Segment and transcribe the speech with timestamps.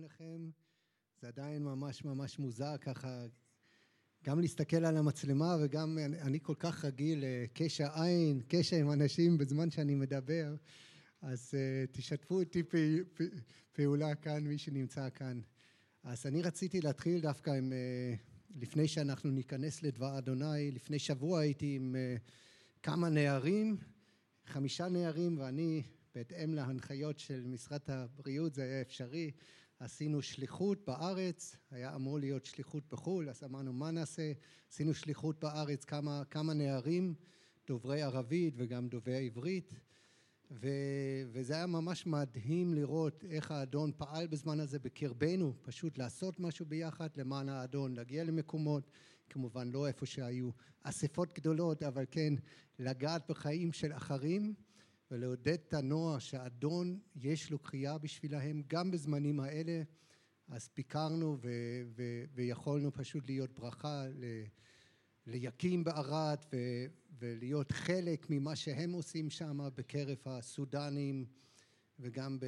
[0.00, 0.50] לכם.
[1.20, 3.26] זה עדיין ממש ממש מוזר ככה
[4.24, 9.70] גם להסתכל על המצלמה וגם אני כל כך רגיל לקשר עין, קשר עם אנשים בזמן
[9.70, 10.54] שאני מדבר,
[11.22, 12.62] אז uh, תשתפו איתי
[13.72, 15.40] פעולה כאן, מי שנמצא כאן.
[16.02, 21.76] אז אני רציתי להתחיל דווקא עם, uh, לפני שאנחנו ניכנס לדבר אדוני, לפני שבוע הייתי
[21.76, 22.30] עם uh,
[22.82, 23.76] כמה נערים,
[24.46, 25.82] חמישה נערים ואני
[26.14, 29.30] בהתאם להנחיות של משרד הבריאות זה היה אפשרי
[29.80, 34.32] עשינו שליחות בארץ, היה אמור להיות שליחות בחו"ל, אז אמרנו מה נעשה,
[34.72, 37.14] עשינו שליחות בארץ כמה, כמה נערים,
[37.66, 39.74] דוברי ערבית וגם דוברי עברית,
[40.50, 40.68] ו,
[41.32, 47.08] וזה היה ממש מדהים לראות איך האדון פעל בזמן הזה בקרבנו, פשוט לעשות משהו ביחד
[47.16, 48.90] למען האדון, להגיע למקומות,
[49.30, 50.50] כמובן לא איפה שהיו
[50.82, 52.34] אספות גדולות, אבל כן
[52.78, 54.54] לגעת בחיים של אחרים
[55.10, 59.82] ולעודד את הנוער שהאדון יש לו קריאה בשבילהם גם בזמנים האלה.
[60.48, 64.44] אז ביקרנו ו- ו- ויכולנו פשוט להיות ברכה ל-
[65.26, 66.86] ליקים בערד ו-
[67.18, 71.26] ולהיות חלק ממה שהם עושים שם בקרב הסודנים
[71.98, 72.46] וגם ב-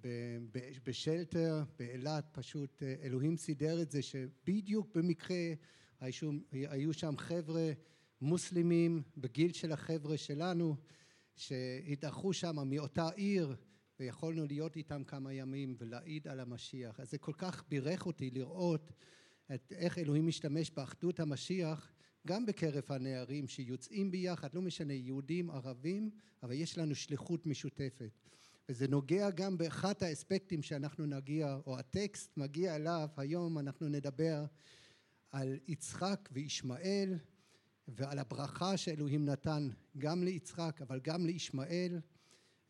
[0.00, 5.52] ב- ב- בשלטר באילת פשוט אלוהים סידר את זה שבדיוק במקרה
[6.52, 7.72] היו שם חבר'ה
[8.20, 10.76] מוסלמים בגיל של החבר'ה שלנו
[11.38, 13.56] שהתארחו שם מאותה עיר
[14.00, 17.00] ויכולנו להיות איתם כמה ימים ולהעיד על המשיח.
[17.00, 18.92] אז זה כל כך בירך אותי לראות
[19.54, 21.92] את איך אלוהים משתמש באחדות המשיח
[22.26, 26.10] גם בקרב הנערים שיוצאים ביחד, לא משנה יהודים, ערבים,
[26.42, 28.10] אבל יש לנו שליחות משותפת.
[28.68, 34.44] וזה נוגע גם באחד האספקטים שאנחנו נגיע, או הטקסט מגיע אליו, היום אנחנו נדבר
[35.30, 37.14] על יצחק וישמעאל
[37.88, 42.00] ועל הברכה שאלוהים נתן גם ליצחק אבל גם לישמעאל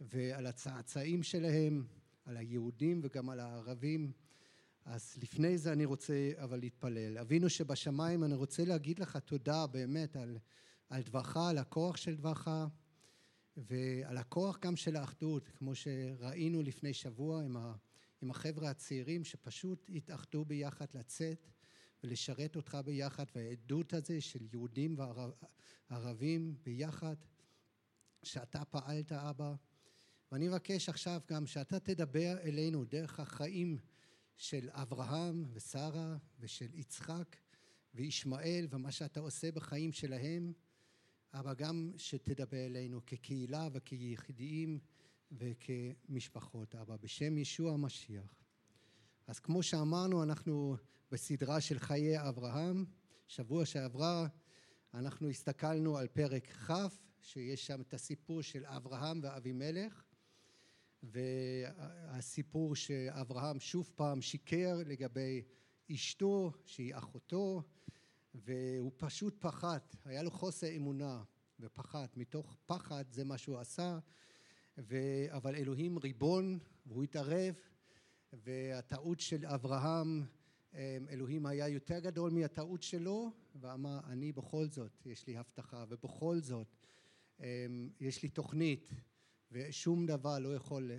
[0.01, 1.87] ועל הצאצאים שלהם,
[2.25, 4.13] על היהודים וגם על הערבים.
[4.85, 7.19] אז לפני זה אני רוצה אבל להתפלל.
[7.19, 10.39] אבינו שבשמיים אני רוצה להגיד לך תודה באמת על,
[10.89, 12.49] על דברך, על הכוח של דברך
[13.57, 17.75] ועל הכוח גם של האחדות כמו שראינו לפני שבוע עם, ה,
[18.23, 21.47] עם החבר'ה הצעירים שפשוט התאחדו ביחד לצאת
[22.05, 24.97] ולשרת אותך ביחד והעדות הזה של יהודים
[25.91, 27.17] וערבים ביחד
[28.23, 29.55] שאתה פעלת אבא.
[30.33, 33.79] ואני מבקש עכשיו גם שאתה תדבר אלינו דרך החיים
[34.37, 37.37] של אברהם ושרה ושל יצחק
[37.95, 40.53] וישמעאל ומה שאתה עושה בחיים שלהם.
[41.35, 44.79] אבל גם שתדבר אלינו כקהילה וכיחידים
[45.33, 48.45] וכמשפחות אבא בשם ישוע המשיח.
[49.27, 50.77] אז כמו שאמרנו אנחנו
[51.11, 52.85] בסדרה של חיי אברהם.
[53.27, 54.27] שבוע שעברה
[54.95, 56.73] אנחנו הסתכלנו על פרק כ'
[57.21, 60.05] שיש שם את הסיפור של אברהם ואבימלך
[61.03, 65.43] והסיפור שאברהם שוב פעם שיקר לגבי
[65.93, 67.63] אשתו שהיא אחותו
[68.35, 71.23] והוא פשוט פחד, היה לו חוסר אמונה
[71.61, 73.99] ופחד, מתוך פחד זה מה שהוא עשה
[75.31, 77.55] אבל אלוהים ריבון והוא התערב
[78.33, 80.27] והטעות של אברהם
[81.09, 86.77] אלוהים היה יותר גדול מהטעות שלו ואמר אני בכל זאת יש לי הבטחה ובכל זאת
[88.01, 88.91] יש לי תוכנית
[89.53, 90.91] ושום דבר לא יכול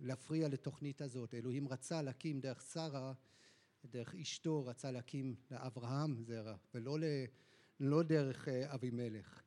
[0.00, 1.34] להפריע לתוכנית הזאת.
[1.34, 3.12] אלוהים רצה להקים דרך שרה
[3.84, 6.98] דרך אשתו רצה להקים לאברהם זרע ולא
[7.80, 9.42] לא דרך אבימלך.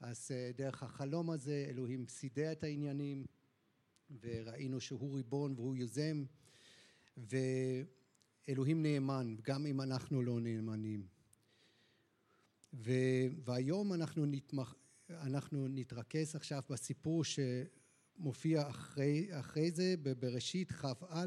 [0.00, 3.26] אז דרך החלום הזה אלוהים סידר את העניינים
[4.20, 6.24] וראינו שהוא ריבון והוא יוזם
[8.48, 11.06] ואלוהים נאמן גם אם אנחנו לא נאמנים
[13.44, 14.74] והיום אנחנו נתמח...
[15.10, 21.26] אנחנו נתרכז עכשיו בסיפור שמופיע אחרי, אחרי זה בבראשית כ"א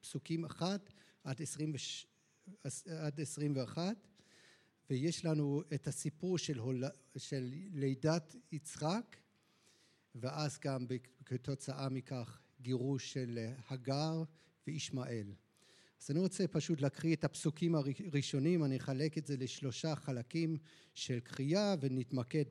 [0.00, 0.92] פסוקים 1
[1.24, 3.96] עד 21
[4.90, 6.84] ויש לנו את הסיפור של, הול...
[7.16, 9.16] של לידת יצחק
[10.14, 10.86] ואז גם
[11.24, 13.38] כתוצאה מכך גירוש של
[13.68, 14.22] הגר
[14.66, 15.32] וישמעאל.
[16.04, 20.56] אז אני רוצה פשוט להקריא את הפסוקים הראשונים, אני אחלק את זה לשלושה חלקים
[20.94, 22.44] של קריאה ונתמקד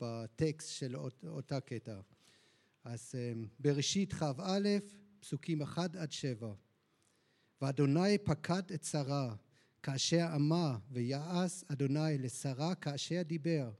[0.00, 2.00] בטקסט של אותה קטע.
[2.84, 3.14] אז
[3.58, 4.78] בראשית כ"א
[5.20, 6.52] פסוקים 1 עד 7
[7.60, 9.34] ואדוני פקד את שרה
[9.82, 13.70] כאשר אמר ויעש אדוני לשרה כאשר דיבר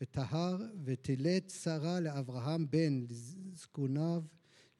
[0.00, 4.22] וטהר ותלד שרה לאברהם בן לזקוניו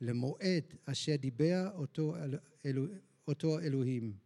[0.01, 2.15] למועד אשר דיבר אותו,
[2.67, 2.87] אלו,
[3.29, 4.17] אותו אלוהים.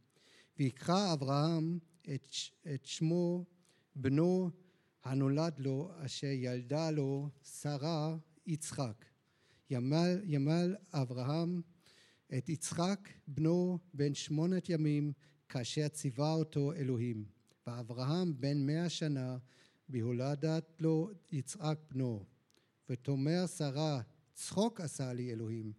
[0.59, 1.79] ויקרא אברהם
[2.15, 2.29] את,
[2.75, 3.45] את שמו
[3.97, 4.51] בנו
[5.05, 8.17] הנולד לו אשר ילדה לו שרה
[8.47, 9.05] יצחק.
[9.71, 11.61] ימל, ימל אברהם
[12.39, 15.13] את יצחק בנו בן שמונת ימים
[15.49, 17.25] כאשר ציווה אותו אלוהים.
[17.67, 19.39] ואברהם בן מאה שנה
[19.89, 22.25] בהולדת לו יצחק בנו.
[22.89, 24.01] ותאמר שרה
[24.35, 25.73] צחוק עשה לי אלוהים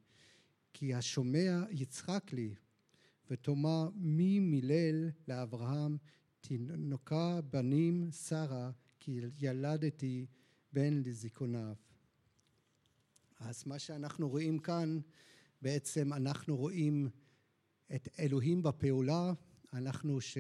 [0.73, 2.55] כי השומע יצחק לי
[3.29, 5.97] ותאמר מי מילל לאברהם?
[6.41, 10.25] תינוקה בנים שרה כי ילדתי
[10.73, 11.75] בן לזיכוניו
[13.39, 14.99] אז מה שאנחנו רואים כאן
[15.61, 17.09] בעצם אנחנו רואים
[17.95, 19.33] את אלוהים בפעולה.
[19.73, 20.37] אנחנו, ש...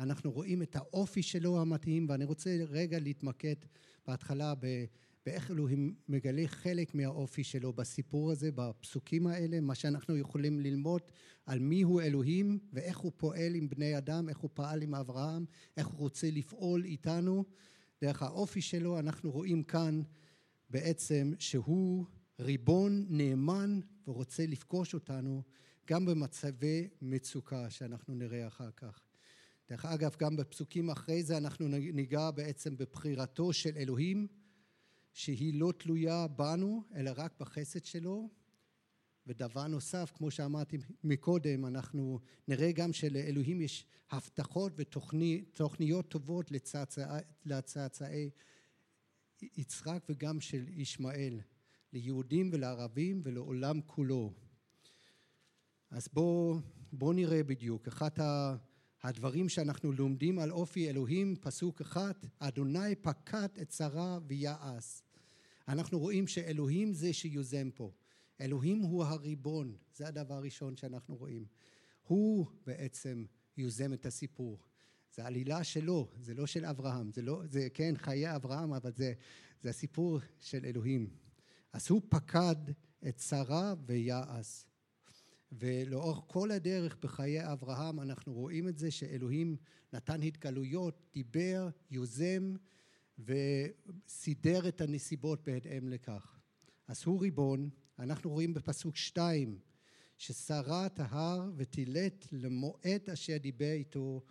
[0.00, 3.54] אנחנו רואים את האופי שלו המתאים ואני רוצה רגע להתמקד
[4.06, 4.54] בהתחלה
[5.26, 5.36] ב...
[5.36, 11.02] באיך אלוהים מגלה חלק מהאופי שלו בסיפור הזה, בפסוקים האלה, מה שאנחנו יכולים ללמוד
[11.46, 15.44] על מי הוא אלוהים ואיך הוא פועל עם בני אדם, איך הוא פעל עם אברהם,
[15.76, 17.44] איך הוא רוצה לפעול איתנו.
[18.00, 20.02] דרך האופי שלו אנחנו רואים כאן
[20.70, 22.04] בעצם שהוא
[22.40, 25.42] ריבון נאמן ורוצה לפגוש אותנו
[25.86, 29.02] גם במצבי מצוקה שאנחנו נראה אחר כך.
[29.70, 34.26] דרך אגב, גם בפסוקים אחרי זה אנחנו ניגע בעצם בבחירתו של אלוהים,
[35.16, 38.30] שהיא לא תלויה בנו, אלא רק בחסד שלו.
[39.26, 46.50] ודבר נוסף, כמו שאמרתי מקודם, אנחנו נראה גם שלאלוהים יש הבטחות ותוכניות טובות
[47.44, 48.30] לצאצאי
[49.42, 51.40] יצחק וגם של ישמעאל,
[51.92, 54.32] ליהודים ולערבים ולעולם כולו.
[55.90, 56.58] אז בואו
[56.92, 57.88] בוא נראה בדיוק.
[57.88, 58.10] אחד
[59.02, 65.05] הדברים שאנחנו לומדים על אופי אלוהים, פסוק אחד, אדוני פקד את שרה ויעש.
[65.68, 67.92] אנחנו רואים שאלוהים זה שיוזם פה.
[68.40, 71.46] אלוהים הוא הריבון, זה הדבר הראשון שאנחנו רואים.
[72.02, 73.24] הוא בעצם
[73.56, 74.58] יוזם את הסיפור.
[75.14, 79.12] זה עלילה שלו, זה לא של אברהם, זה לא, זה כן חיי אברהם, אבל זה,
[79.62, 81.10] זה הסיפור של אלוהים.
[81.72, 82.56] אז הוא פקד
[83.08, 84.64] את שרה ויעש.
[85.52, 89.56] ולאורך כל הדרך בחיי אברהם אנחנו רואים את זה שאלוהים
[89.92, 92.54] נתן התגלויות, דיבר, יוזם
[93.18, 96.40] וסידר את הנסיבות בהתאם לכך.
[96.86, 99.58] אז הוא ריבון, אנחנו רואים בפסוק שתיים
[100.16, 104.22] ששרת ההר ותילת למועד אשר דיבר איתו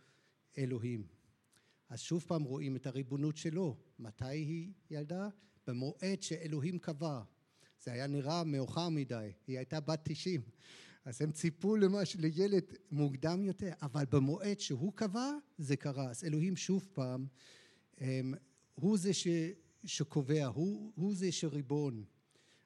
[0.57, 1.07] אלוהים.
[1.89, 3.77] אז שוב פעם רואים את הריבונות שלו.
[3.99, 5.29] מתי היא ילדה?
[5.67, 7.21] במועד שאלוהים קבע.
[7.83, 10.41] זה היה נראה מאוחר מדי, היא הייתה בת תשעים.
[11.05, 16.09] אז הם ציפו למש, לילד מוקדם יותר, אבל במועד שהוא קבע זה קרה.
[16.09, 17.27] אז אלוהים שוב פעם,
[17.97, 18.33] הם,
[18.75, 19.27] הוא זה ש,
[19.83, 22.03] שקובע, הוא, הוא זה שריבון.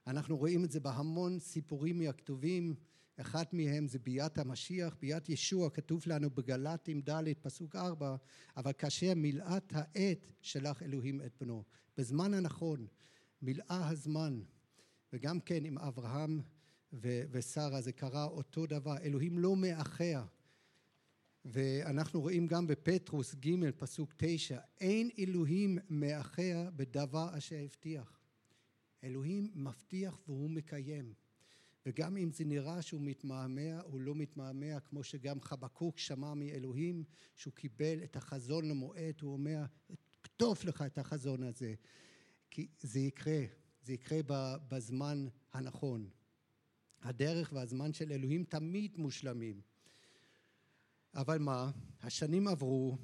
[0.08, 2.76] אנחנו רואים את זה בהמון סיפורים מהכתובים,
[3.18, 8.16] אחד מהם זה ביאת המשיח, ביאת ישוע, כתוב לנו בגל"טים ד' פסוק ארבע,
[8.58, 11.64] אבל כאשר מילאת העת שלח אלוהים את בנו.
[11.98, 12.88] בזמן הנכון,
[13.42, 14.42] מילאה הזמן,
[15.14, 16.42] וגם כן עם אברהם
[17.32, 20.24] ושרה זה קרה אותו דבר, אלוהים לא מאחר.
[21.46, 28.20] ואנחנו רואים גם בפטרוס ג' פסוק תשע, אין אלוהים מאחר בדבר אשר הבטיח.
[29.04, 31.14] אלוהים מבטיח והוא מקיים.
[31.86, 37.04] וגם אם זה נראה שהוא מתמהמה, הוא לא מתמהמה, כמו שגם חבקוק שמע מאלוהים,
[37.36, 39.64] שהוא קיבל את החזון למועד, הוא אומר,
[40.24, 41.74] כתוב לך את החזון הזה,
[42.52, 43.42] כי זה יקרה,
[43.82, 44.20] זה יקרה
[44.70, 46.10] בזמן הנכון.
[47.02, 49.62] הדרך והזמן של אלוהים תמיד מושלמים.
[51.16, 52.98] אבל מה, השנים עברו,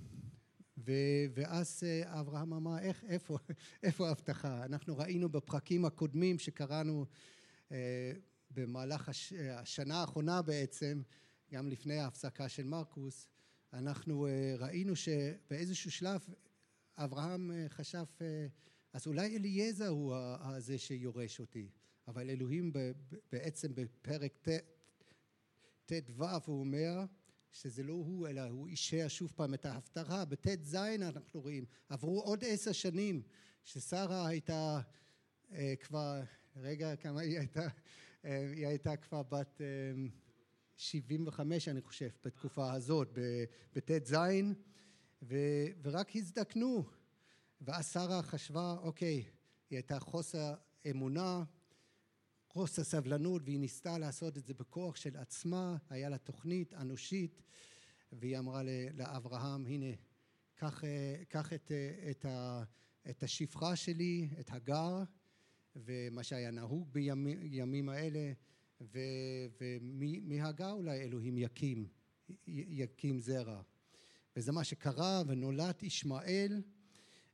[0.78, 3.38] ו- ואז אה, אברהם אמר, איך, איפה,
[3.84, 4.66] איפה ההבטחה?
[4.66, 7.06] אנחנו ראינו בפרקים הקודמים שקראנו
[7.72, 8.12] אה,
[8.52, 11.02] במהלך הש- השנה האחרונה בעצם,
[11.52, 13.28] גם לפני ההפסקה של מרקוס,
[13.74, 16.26] אנחנו אה, ראינו שבאיזשהו שלב
[16.98, 18.48] אברהם אה, חשב, אה,
[18.94, 20.16] אז אולי אליעזר הוא
[20.60, 21.70] זה שיורש אותי.
[22.08, 22.72] אבל אלוהים
[23.32, 24.48] בעצם בפרק
[25.86, 27.06] ט"ו הוא אומר
[27.56, 30.26] שזה לא הוא אלא הוא אישר שוב פעם את ההפטרה.
[30.26, 33.22] בט"ז אנחנו רואים עברו עוד עשר שנים
[33.64, 34.82] ששרה הייתה
[35.52, 36.22] אה, כבר
[36.56, 37.68] רגע כמה היא הייתה?
[38.26, 39.66] אה, היא הייתה כבר בת אה,
[40.78, 43.18] שבעים וחמש אני חושב בתקופה הזאת
[43.76, 44.16] בט"ז
[45.84, 46.84] ורק הזדקנו.
[47.62, 49.16] ואז שרה חשבה אוקיי
[49.70, 50.54] היא הייתה חוסר
[50.92, 51.44] אמונה
[52.56, 57.42] חוסר סבלנות והיא ניסתה לעשות את זה בכוח של עצמה, היה לה תוכנית אנושית
[58.12, 58.62] והיא אמרה
[58.94, 59.96] לאברהם הנה
[60.56, 60.84] קח,
[61.30, 61.72] קח את,
[62.12, 62.26] את,
[63.10, 65.04] את השפחה שלי, את הגר
[65.76, 68.32] ומה שהיה נהוג בימים האלה
[68.82, 71.88] ומהגר אולי אלוהים יקים,
[72.48, 73.62] יקים זרע.
[74.36, 76.62] וזה מה שקרה ונולד ישמעאל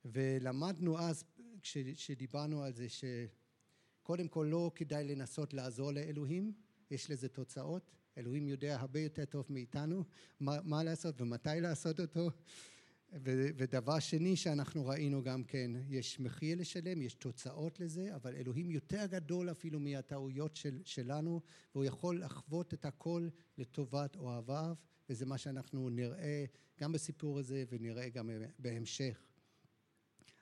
[0.05, 1.23] ולמדנו אז
[1.61, 2.87] כשדיברנו על זה
[4.11, 6.53] קודם כל לא כדאי לנסות לעזור לאלוהים,
[6.91, 10.03] יש לזה תוצאות, אלוהים יודע הרבה יותר טוב מאיתנו
[10.39, 12.29] מה, מה לעשות ומתי לעשות אותו.
[13.13, 18.71] ו, ודבר שני שאנחנו ראינו גם כן, יש מחיר לשלם, יש תוצאות לזה, אבל אלוהים
[18.71, 21.41] יותר גדול אפילו מהטעויות של, שלנו,
[21.75, 23.27] והוא יכול לחוות את הכל
[23.57, 24.75] לטובת אוהביו,
[25.09, 26.45] וזה מה שאנחנו נראה
[26.79, 29.23] גם בסיפור הזה ונראה גם בהמשך.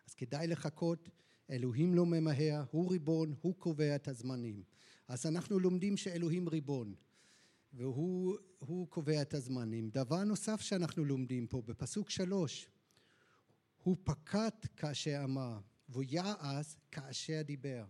[0.07, 1.09] אז כדאי לחכות,
[1.49, 4.63] אלוהים לא ממהר, הוא ריבון, הוא קובע את הזמנים.
[5.07, 6.95] אז אנחנו לומדים שאלוהים ריבון,
[7.73, 9.89] והוא קובע את הזמנים.
[9.89, 12.69] דבר נוסף שאנחנו לומדים פה, בפסוק שלוש,
[13.83, 17.85] הוא פקד כאשר אמר, והוא יעש כאשר דיבר.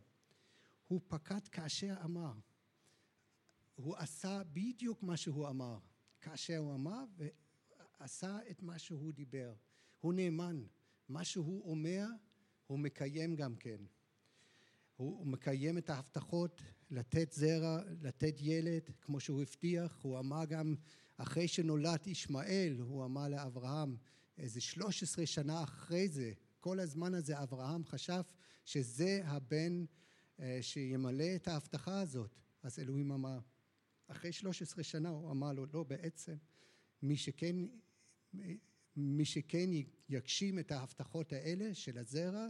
[0.87, 2.33] הוא פקד כאשר אמר.
[3.75, 5.77] הוא עשה בדיוק מה שהוא אמר.
[6.21, 7.03] כאשר הוא אמר
[7.99, 9.53] ועשה את מה שהוא דיבר.
[9.99, 10.63] הוא נאמן.
[11.09, 12.05] מה שהוא אומר,
[12.69, 13.77] הוא מקיים גם כן.
[14.95, 19.99] הוא מקיים את ההבטחות לתת זרע, לתת ילד, כמו שהוא הבטיח.
[20.01, 20.75] הוא אמר גם,
[21.17, 23.97] אחרי שנולד ישמעאל, הוא אמר לאברהם,
[24.37, 28.21] איזה 13 שנה אחרי זה, כל הזמן הזה אברהם חשב
[28.65, 29.85] שזה הבן
[30.39, 32.35] אה, שימלא את ההבטחה הזאת.
[32.63, 33.39] אז אלוהים אמר,
[34.07, 36.35] אחרי 13 שנה הוא אמר לו, לא, בעצם
[37.01, 37.55] מי שכן,
[38.99, 39.69] מי שכן
[40.09, 42.47] יגשים את ההבטחות האלה של הזרע,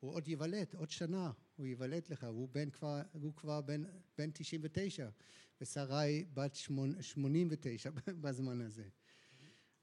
[0.00, 3.84] הוא עוד ייוולד, עוד שנה הוא ייוולד לך, הוא, בן כבר, הוא כבר בן,
[4.18, 5.08] בן 99
[5.60, 7.90] ושרי בת 89
[8.22, 8.88] בזמן הזה.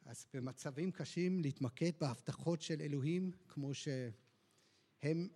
[0.05, 5.27] אז במצבים קשים להתמקד בהבטחות של אלוהים כמו שהם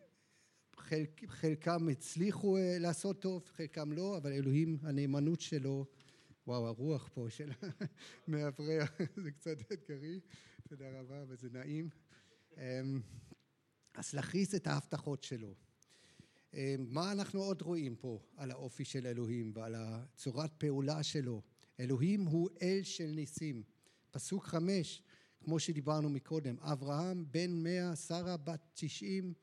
[0.78, 5.86] חלק, חלקם הצליחו אה, לעשות טוב, חלקם לא, אבל אלוהים, הנאמנות שלו,
[6.48, 7.52] וואו, הרוח פה של
[8.28, 8.84] מאוורר,
[9.24, 10.20] זה קצת אתגרי,
[10.68, 11.90] תודה רבה, וזה נעים.
[12.58, 13.02] אמ,
[13.94, 15.56] אז להכריז את ההבטחות שלו.
[16.54, 21.42] אמ, מה אנחנו עוד רואים פה על האופי של אלוהים ועל הצורת פעולה שלו?
[21.80, 23.64] אלוהים הוא אל של ניסים.
[24.12, 25.02] פסוק חמש,
[25.44, 29.34] כמו שדיברנו מקודם, אברהם בן מאה, שרה בת תשעים,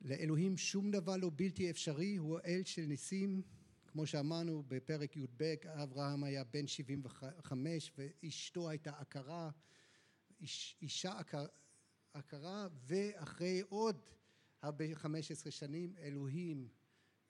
[0.00, 3.42] לאלוהים שום דבר לא בלתי אפשרי, הוא אל של ניסים,
[3.86, 9.50] כמו שאמרנו בפרק י"ב, אברהם היה בן שבעים וחמש ואשתו הייתה עקרה,
[10.40, 11.46] איש, אישה עקר,
[12.12, 14.10] עקרה ואחרי עוד
[14.62, 16.68] הרבה חמש עשרה שנים אלוהים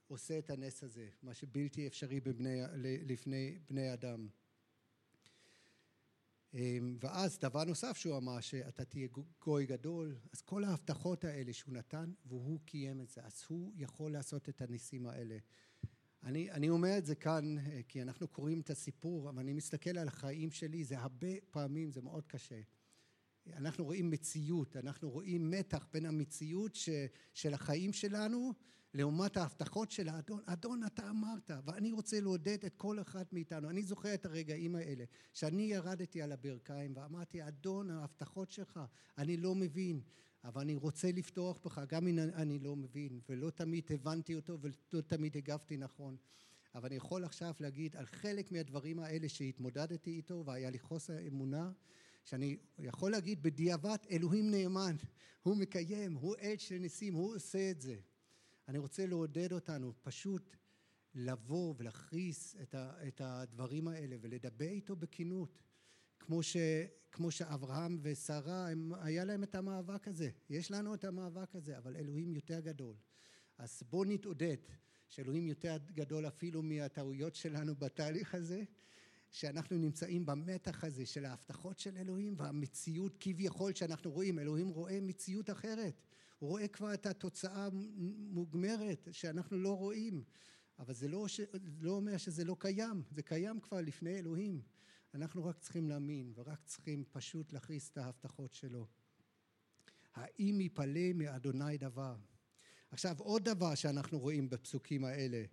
[0.07, 2.61] עושה את הנס הזה, מה שבלתי אפשרי בבני,
[3.07, 4.29] לפני בני אדם.
[6.55, 9.09] אמ, ואז דבר נוסף שהוא אמר שאתה תהיה
[9.41, 14.13] גוי גדול אז כל ההבטחות האלה שהוא נתן והוא קיים את זה אז הוא יכול
[14.13, 15.39] לעשות את הניסים האלה
[16.23, 19.99] אני, אני אומר את זה כאן אה, כי אנחנו קוראים את הסיפור אבל אני מסתכל
[19.99, 22.61] על החיים שלי זה הרבה פעמים זה מאוד קשה
[23.57, 26.89] אנחנו רואים מציאות אנחנו רואים מתח בין המציאות ש,
[27.35, 28.53] של החיים שלנו
[28.95, 33.83] לעומת ההבטחות של האדון, אדון אתה אמרת ואני רוצה לעודד את כל אחד מאיתנו, אני
[33.83, 38.81] זוכר את הרגעים האלה שאני ירדתי על הברכיים ואמרתי אדון ההבטחות שלך
[39.19, 40.01] אני לא מבין
[40.45, 45.01] אבל אני רוצה לפתוח בך גם אם אני לא מבין ולא תמיד הבנתי אותו ולא
[45.01, 46.17] תמיד הגבתי נכון.
[46.75, 51.73] אבל אני יכול עכשיו להגיד על חלק מהדברים האלה שהתמודדתי איתו והיה לי חוסר אמונה
[52.25, 54.97] שאני יכול להגיד בדיעבד אלוהים נאמן
[55.43, 57.97] הוא מקיים הוא עד של ניסים הוא עושה את זה.
[58.69, 60.57] אני רוצה לעודד אותנו פשוט
[61.15, 62.75] לבוא ולהכריס את,
[63.09, 65.63] את הדברים האלה ולדבר איתו בכנות.
[66.21, 66.57] כמו, ש,
[67.13, 70.31] כמו שאברהם ושרה הם, היה להם את המאבק הזה.
[70.51, 72.97] יש לנו את המאבק הזה אבל אלוהים יותר גדול.
[73.59, 74.57] אז בואו נתעודד
[75.09, 78.63] שאלוהים יותר גדול אפילו מהטעויות שלנו בתהליך הזה
[79.31, 84.39] שאנחנו נמצאים במתח הזה של ההבטחות של אלוהים והמציאות כביכול שאנחנו רואים.
[84.39, 86.03] אלוהים רואה מציאות אחרת.
[86.39, 87.69] הוא רואה כבר את התוצאה
[88.31, 90.25] מוגמרת שאנחנו לא רואים.
[90.79, 91.41] אבל זה לא, ש...
[91.81, 93.03] לא אומר שזה לא קיים.
[93.11, 94.63] זה קיים כבר לפני אלוהים.
[95.15, 98.87] אנחנו רק צריכים להאמין ורק צריכים פשוט להכריז את ההבטחות שלו.
[100.15, 102.17] האם יפלא מאדוני דבר?
[102.91, 105.45] עכשיו עוד דבר שאנחנו רואים בפסוקים האלה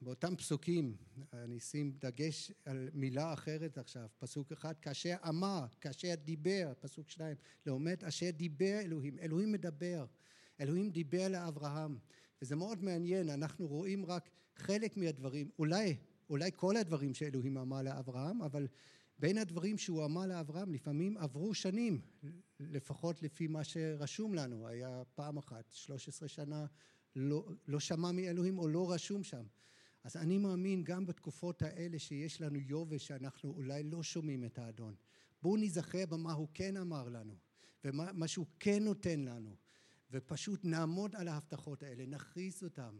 [0.00, 0.96] באותם פסוקים
[1.32, 7.36] אני אשים דגש על מילה אחרת עכשיו פסוק אחד כאשר אמר כאשר דיבר פסוק שניים
[7.66, 10.04] לעומת אשר דיבר אלוהים אלוהים מדבר
[10.60, 11.98] אלוהים דיבר לאברהם
[12.42, 15.96] וזה מאוד מעניין אנחנו רואים רק חלק מהדברים אולי
[16.30, 18.68] אולי כל הדברים שאלוהים אמר לאברהם אבל
[19.18, 22.00] בין הדברים שהוא אמר לאברהם לפעמים עברו שנים
[22.60, 26.66] לפחות לפי מה שרשום לנו היה פעם אחת שלוש עשרה שנה
[27.16, 29.44] לא, לא שמע מאלוהים או לא רשום שם.
[30.04, 34.94] אז אני מאמין גם בתקופות האלה שיש לנו יובש שאנחנו אולי לא שומעים את האדון.
[35.42, 37.36] בואו נזכר במה הוא כן אמר לנו
[37.84, 39.56] ומה שהוא כן נותן לנו
[40.10, 42.98] ופשוט נעמוד על ההבטחות האלה, נכריז אותן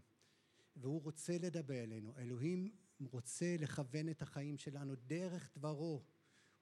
[0.76, 2.16] והוא רוצה לדבר אלינו.
[2.18, 6.02] אלוהים רוצה לכוון את החיים שלנו דרך דברו.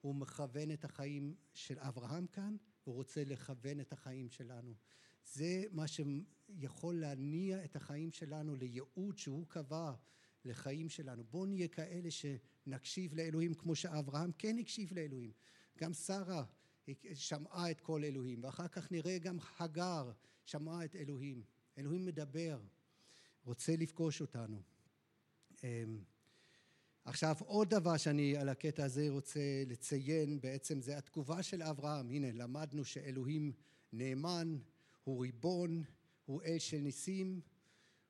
[0.00, 4.74] הוא מכוון את החיים של אברהם כאן, והוא רוצה לכוון את החיים שלנו.
[5.24, 9.92] זה מה שיכול להניע את החיים שלנו לייעוד שהוא קבע
[10.44, 11.24] לחיים שלנו.
[11.24, 15.32] בואו נהיה כאלה שנקשיב לאלוהים כמו שאברהם כן הקשיב לאלוהים.
[15.78, 16.44] גם שרה
[17.14, 20.12] שמעה את כל אלוהים, ואחר כך נראה גם הגר
[20.44, 21.42] שמעה את אלוהים.
[21.78, 22.60] אלוהים מדבר,
[23.44, 24.62] רוצה לפגוש אותנו.
[25.64, 26.04] אמ,
[27.04, 32.10] עכשיו עוד דבר שאני על הקטע הזה רוצה לציין בעצם זה התגובה של אברהם.
[32.10, 33.52] הנה למדנו שאלוהים
[33.92, 34.58] נאמן,
[35.04, 35.84] הוא ריבון,
[36.24, 37.40] הוא אל של ניסים,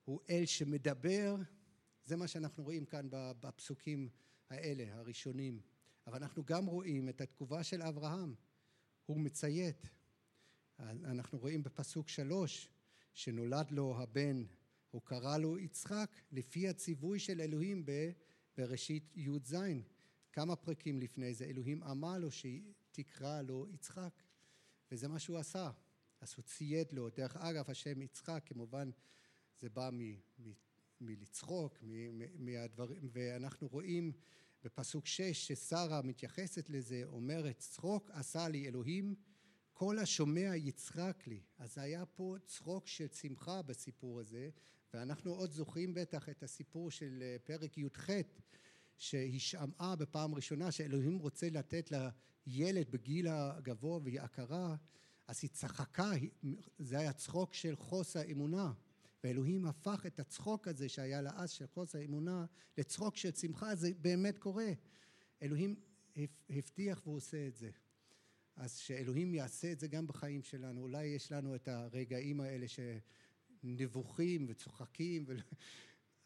[0.05, 1.37] הוא אל שמדבר.
[2.05, 4.09] זה מה שאנחנו רואים כאן בפסוקים
[4.51, 5.61] האלה, הראשונים.
[6.07, 8.35] אבל אנחנו גם רואים את התגובה של אברהם.
[9.07, 9.91] הוא מציית.
[10.81, 12.69] אנחנו רואים בפסוק שלוש
[13.15, 14.45] שנולד לו הבן,
[14.91, 17.87] הוא קרא לו יצחק לפי הציווי של אלוהים
[18.57, 19.55] בראשית י"ז.
[20.33, 24.23] כמה פרקים לפני זה אלוהים אמר לו שתקרא לו יצחק
[24.93, 25.71] וזה מה שהוא עשה.
[26.21, 27.09] אז הוא ציית לו.
[27.09, 28.91] דרך אגב השם יצחק כמובן
[29.61, 30.01] זה בא מ,
[30.39, 30.53] מ,
[31.01, 31.79] מלצחוק
[32.39, 34.13] מהדברים ואנחנו רואים
[34.65, 39.15] בפסוק שש ששרה מתייחסת לזה אומרת צחוק עשה לי אלוהים
[39.73, 44.51] כל השומע יצחק לי אז היה פה צחוק של שמחה בסיפור הזה
[44.95, 48.07] ואנחנו עוד זוכרים בטח את הסיפור של אה, פרק י"ח
[48.97, 51.93] שהיא שמעה בפעם ראשונה שאלוהים רוצה לתת
[52.47, 54.77] לילד בגיל הגבוה והיא הכרה
[55.31, 56.13] אז היא צחקה,
[56.79, 58.73] זה היה צחוק של חוסר אמונה
[59.25, 62.47] ואלוהים הפך את הצחוק הזה שהיה לה אז של חוסר אמונה
[62.79, 64.73] לצחוק של שמחה, זה באמת קורה.
[65.43, 65.77] אלוהים
[66.51, 67.71] הבטיח והוא עושה את זה.
[68.57, 70.81] אז שאלוהים יעשה את זה גם בחיים שלנו.
[70.81, 75.33] אולי יש לנו את הרגעים האלה שנבוכים וצוחקים, ו...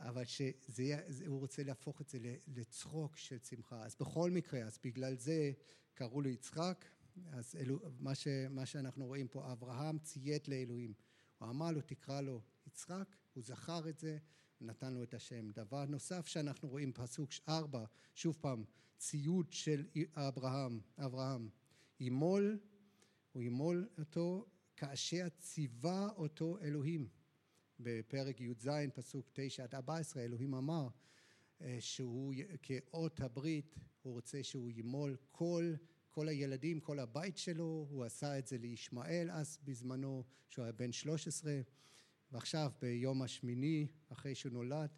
[0.00, 3.84] אבל שהוא רוצה להפוך את זה לצחוק של שמחה.
[3.84, 5.52] אז בכל מקרה, אז בגלל זה
[5.94, 6.84] קראו לו יצחק,
[7.32, 10.94] אז אלו, מה, ש, מה שאנחנו רואים פה, אברהם ציית לאלוהים.
[11.38, 14.18] הוא אמר לו, תקרא לו יצחק, הוא זכר את זה,
[14.60, 15.50] נתן לו את השם.
[15.50, 18.64] דבר נוסף שאנחנו רואים, פסוק ארבע, שוב פעם,
[18.98, 21.48] ציוד של אברהם, אברהם.
[22.00, 22.58] ימול,
[23.32, 24.46] הוא ימול אותו
[24.76, 27.08] כאשר ציווה אותו אלוהים.
[27.80, 30.88] בפרק י"ז, פסוק תשע עד ארבע עשרה, אלוהים אמר
[31.60, 35.74] אה, שהוא כאות הברית, הוא רוצה שהוא ימול כל
[36.14, 40.92] כל הילדים, כל הבית שלו, הוא עשה את זה לישמעאל אז בזמנו, שהוא היה בן
[40.92, 41.60] 13,
[42.32, 44.90] ועכשיו ביום השמיני, אחרי שהוא נולד,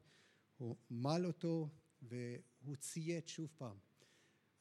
[0.57, 1.68] הוא מל אותו
[2.02, 3.76] והוא ציית שוב פעם.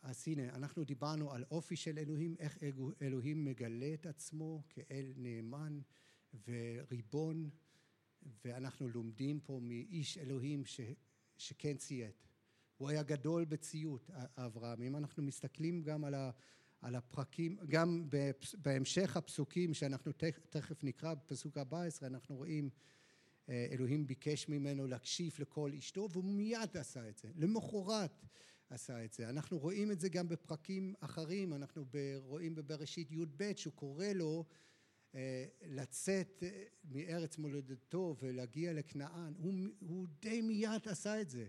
[0.01, 2.57] אז הנה, אנחנו דיברנו על אופי של אלוהים, איך
[3.01, 5.79] אלוהים מגלה את עצמו כאל נאמן
[6.47, 7.49] וריבון,
[8.45, 10.79] ואנחנו לומדים פה מאיש אלוהים ש,
[11.37, 12.24] שכן ציית.
[12.77, 14.81] הוא היה גדול בציות, אברהם.
[14.81, 16.31] אם אנחנו מסתכלים גם על, ה,
[16.81, 18.09] על הפרקים, גם
[18.57, 20.11] בהמשך הפסוקים שאנחנו
[20.49, 22.69] תכף נקרא בפסוק 14, אנחנו רואים
[23.49, 27.31] אה, אלוהים ביקש ממנו להקשיב לכל אשתו והוא מיד עשה את זה.
[27.35, 28.21] למחרת
[28.69, 29.29] עשה את זה.
[29.29, 31.85] אנחנו רואים את זה גם בפרקים אחרים, אנחנו
[32.17, 34.45] רואים בבראשית י"ב שהוא קורא לו
[35.15, 39.33] אה, לצאת אה, מארץ מולדתו ולהגיע לכנען.
[39.37, 41.47] הוא, הוא די מיד עשה את זה.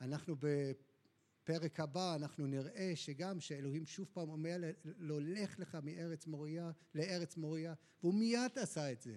[0.00, 6.70] אנחנו בפרק הבא אנחנו נראה שגם שאלוהים שוב פעם אומר לו לך לך מארץ מוריה
[6.94, 9.16] לארץ מוריה והוא מיד עשה את זה.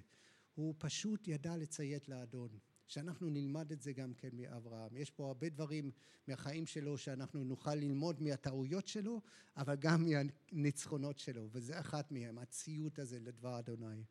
[0.56, 2.50] הוא פשוט ידע לציית לאדון
[2.88, 4.98] שאנחנו נלמד את זה גם כן מאברהם.
[4.98, 5.92] יש פה הרבה דברים
[6.28, 9.22] מהחיים שלו שאנחנו נוכל ללמוד מהטעויות שלו
[9.58, 14.04] אבל גם מהניצחונות שלו וזה אחת מהם הציות הזה לדבר אדוני.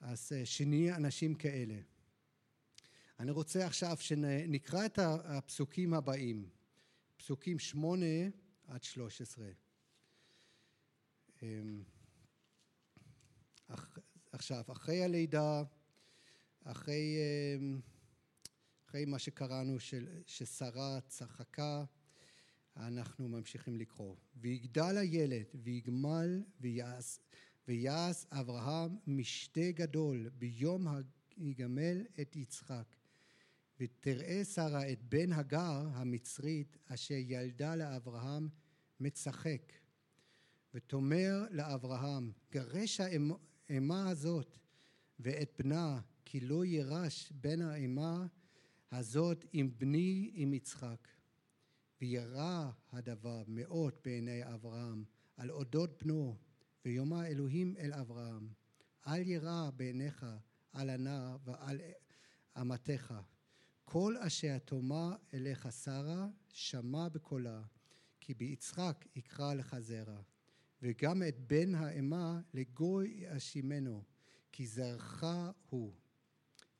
[0.00, 1.74] אז אה, שנהיה אנשים כאלה
[3.20, 6.48] אני רוצה עכשיו שנקרא את הפסוקים הבאים,
[7.16, 8.28] פסוקים שמונה
[8.66, 9.50] עד שלוש עשרה.
[11.42, 11.82] אמ,
[14.32, 15.62] עכשיו, אחרי הלידה,
[16.64, 17.16] אחרי,
[17.56, 17.80] אמ,
[18.86, 21.84] אחרי מה שקראנו של, ששרה צחקה,
[22.76, 24.16] אנחנו ממשיכים לקרוא.
[24.36, 27.18] ויגדל הילד ויגמל ויעש,
[27.68, 30.86] ויעש אברהם משתה גדול ביום
[31.36, 32.96] היגמל את יצחק.
[33.80, 38.48] ותראה שרה את בן הגר המצרית אשר ילדה לאברהם
[39.00, 39.72] מצחק.
[40.74, 44.56] ותאמר לאברהם גרש האימה הזאת
[45.20, 48.26] ואת בנה כי לא יירש בן האימה
[48.92, 51.08] הזאת עם בני עם יצחק.
[52.00, 55.04] וירא הדבר מאוד בעיני אברהם
[55.36, 56.36] על אודות בנו
[56.84, 58.48] ויאמר אלוהים אל אברהם
[59.06, 60.26] אל ירא בעיניך
[60.72, 61.80] על הנער ועל
[62.60, 63.14] אמתך
[63.84, 67.62] כל אשר תאמר אליך שרה, שמע בקולה,
[68.20, 70.20] כי ביצחק יקרא לך זרע.
[70.82, 74.02] וגם את בן האמה לגוי יאשימנו,
[74.52, 75.24] כי זרעך
[75.68, 75.92] הוא.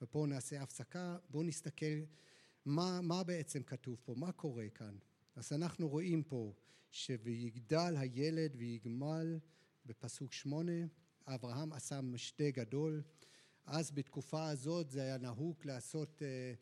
[0.03, 2.05] ופה נעשה הפסקה, בואו נסתכל
[2.65, 4.97] מה, מה בעצם כתוב פה, מה קורה כאן.
[5.37, 6.53] אז אנחנו רואים פה
[6.91, 9.39] ש"ויגדל הילד ויגמל"
[9.87, 10.87] בפסוק שמונה,
[11.27, 13.03] אברהם עשה משתה גדול.
[13.67, 16.55] אז בתקופה הזאת זה היה נהוג לעשות, אה,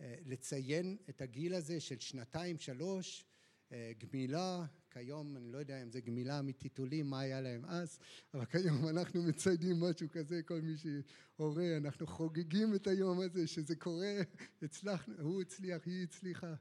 [0.00, 3.24] לציין את הגיל הזה של שנתיים שלוש,
[3.72, 7.98] אה, גמילה, כיום אני לא יודע אם זה גמילה מטיטולים, מה היה להם אז,
[8.34, 13.76] אבל כיום אנחנו מציידים משהו כזה, כל מי שהורה, אנחנו חוגגים את היום הזה שזה
[13.76, 14.14] קורה,
[14.62, 16.54] הצלחנו, הוא הצליח, היא הצליחה.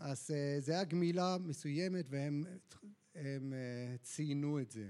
[0.00, 2.44] אז זה היה גמילה מסוימת והם
[4.02, 4.88] ציינו את זה.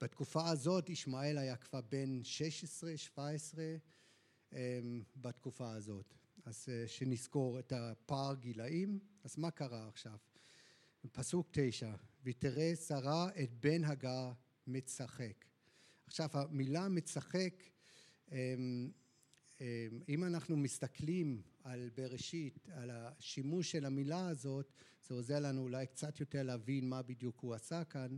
[0.00, 3.64] בתקופה הזאת ישמעאל היה כבר בן 16, 17
[5.16, 6.14] בתקופה הזאת.
[6.44, 8.98] אז אה, שנזכור את הפער גילאים.
[9.24, 10.16] אז מה קרה עכשיו?
[11.12, 14.32] פסוק תשע, ותראה שרה את בן הגר
[14.66, 15.44] מצחק.
[16.06, 17.62] עכשיו המילה מצחק,
[20.08, 24.72] אם אנחנו מסתכלים על בראשית, על השימוש של המילה הזאת,
[25.06, 28.16] זה עוזר לנו אולי קצת יותר להבין מה בדיוק הוא עשה כאן.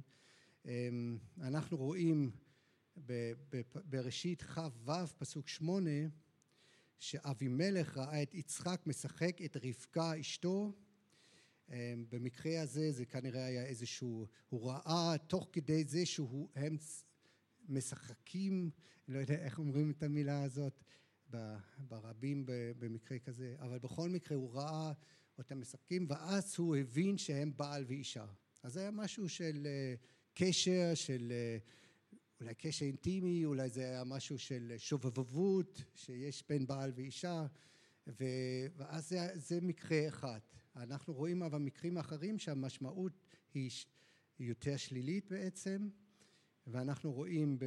[0.64, 2.30] אמ, אנחנו רואים
[3.84, 6.08] בראשית כ"ו פסוק שמונה
[6.98, 10.72] שאבימלך ראה את יצחק משחק את רבקה אשתו
[11.70, 16.76] אמ, במקרה הזה זה כנראה היה איזשהו, הוא ראה תוך כדי זה שהם
[17.68, 18.70] משחקים,
[19.08, 20.84] לא יודע איך אומרים את המילה הזאת
[21.78, 22.44] ברבים
[22.78, 24.92] במקרה כזה, אבל בכל מקרה הוא ראה
[25.38, 28.26] אותם משחקים ואז הוא הבין שהם בעל ואישה.
[28.62, 29.94] אז זה היה משהו של אה,
[30.34, 31.58] קשר של אה,
[32.40, 37.46] אולי קשר אינטימי, אולי זה היה משהו של שובבבות שיש בין בעל ואישה
[38.06, 40.40] ואז זה, זה מקרה אחד.
[40.76, 43.12] אנחנו רואים אבל מקרים אחרים שהמשמעות
[43.54, 43.70] היא
[44.38, 45.88] יותר שלילית בעצם
[46.66, 47.64] ואנחנו רואים ב,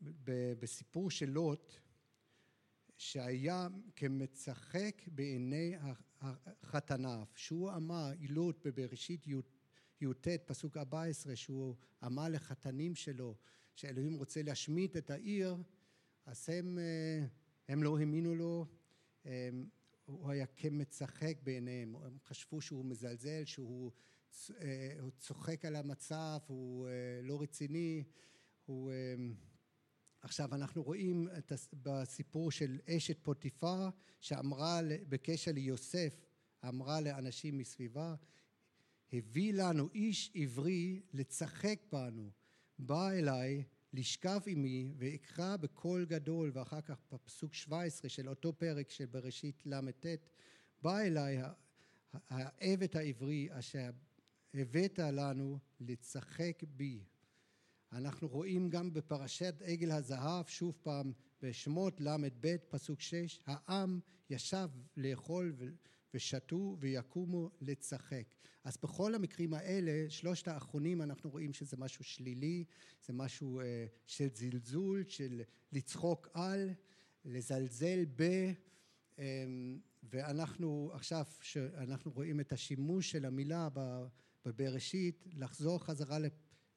[0.00, 1.72] ב, בסיפור של לוט
[2.96, 5.74] שהיה כמצחק בעיני
[6.64, 9.34] חתניו שהוא אמר לוט בבראשית י'
[10.02, 13.34] י"ט פסוק 14 שהוא אמר לחתנים שלו
[13.74, 15.56] שאלוהים רוצה להשמיט את העיר
[16.26, 17.26] אז הם, אה,
[17.68, 18.66] הם לא האמינו לו
[20.04, 23.92] הוא היה כמצחק בעיניהם הם חשבו שהוא מזלזל שהוא
[24.60, 28.04] אה, צוחק על המצב הוא אה, לא רציני
[28.66, 28.92] הוא
[30.20, 31.28] עכשיו אנחנו רואים
[31.72, 33.88] בסיפור של אשת פוטיפר
[34.20, 36.20] שאמרה בקשר ליוסף
[36.68, 38.14] אמרה לאנשים מסביבה
[39.12, 42.30] הביא לנו איש עברי לצחק בנו.
[42.78, 49.06] בא אליי לשכב עמי ואקרא בקול גדול ואחר כך בפסוק 17 של אותו פרק של
[49.06, 50.06] בראשית ל"ט
[50.82, 51.38] בא אליי
[52.28, 53.90] העבד העברי אשר
[54.54, 57.04] הבאת לנו לצחק בי.
[57.92, 65.52] אנחנו רואים גם בפרשת עגל הזהב שוב פעם בשמות ל"ב פסוק 6 העם ישב לאכול
[66.14, 68.24] ושתו ויקומו לצחק.
[68.64, 72.64] אז בכל המקרים האלה, שלושת האחרונים אנחנו רואים שזה משהו שלילי,
[73.06, 75.42] זה משהו אה, של זלזול, של
[75.72, 76.70] לצחוק על,
[77.24, 78.22] לזלזל ב...
[79.18, 79.44] אה,
[80.02, 83.68] ואנחנו עכשיו, שאנחנו רואים את השימוש של המילה
[84.44, 86.18] בבראשית, לחזור חזרה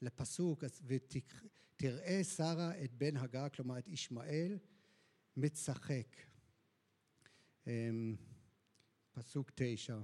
[0.01, 4.57] לפסוק, ותראה שרה את בן הגר, כלומר את ישמעאל,
[5.37, 6.15] מצחק.
[7.67, 7.91] אה,
[9.13, 9.97] פסוק תשע,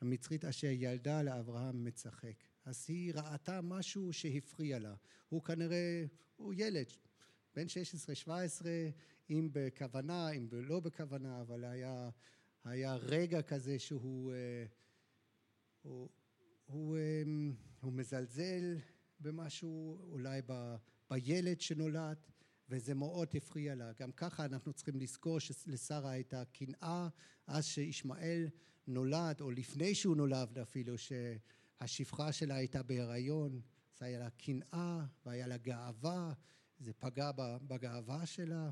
[0.00, 2.44] המצרית אשר ילדה לאברהם מצחק.
[2.64, 4.94] אז היא ראתה משהו שהפריע לה.
[5.28, 6.04] הוא כנראה,
[6.36, 6.86] הוא ילד,
[7.54, 7.66] בן
[8.26, 8.28] 16-17,
[9.30, 12.10] אם בכוונה, אם לא בכוונה, אבל היה,
[12.64, 14.66] היה רגע כזה שהוא אה,
[15.82, 16.08] הוא,
[16.66, 17.22] הוא, אה,
[17.80, 18.78] הוא מזלזל
[19.20, 20.76] במשהו, אולי ב,
[21.10, 22.16] בילד שנולד,
[22.68, 23.92] וזה מאוד הפריע לה.
[24.00, 27.08] גם ככה אנחנו צריכים לזכור שלשרה הייתה קנאה
[27.46, 28.48] אז שישמעאל
[28.86, 33.60] נולד, או לפני שהוא נולד אפילו, שהשפחה שלה הייתה בהיריון,
[33.94, 36.32] אז היה לה קנאה והיה לה גאווה,
[36.78, 37.30] זה פגע
[37.66, 38.70] בגאווה שלה,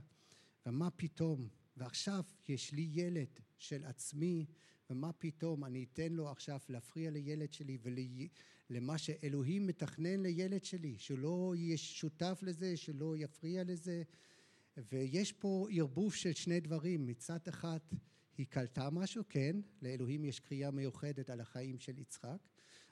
[0.67, 1.49] ומה פתאום?
[1.77, 4.47] ועכשיו יש לי ילד של עצמי,
[4.91, 7.79] ומה פתאום אני אתן לו עכשיו להפריע לילד שלי.
[8.71, 14.03] למה שאלוהים מתכנן לילד שלי, שלא יהיה שותף לזה, שלא יפריע לזה.
[14.77, 17.79] ויש פה ערבוב של שני דברים, מצד אחד
[18.39, 22.49] היא קלטה משהו, כן, לאלוהים יש קריאה מיוחדת על החיים של יצחק,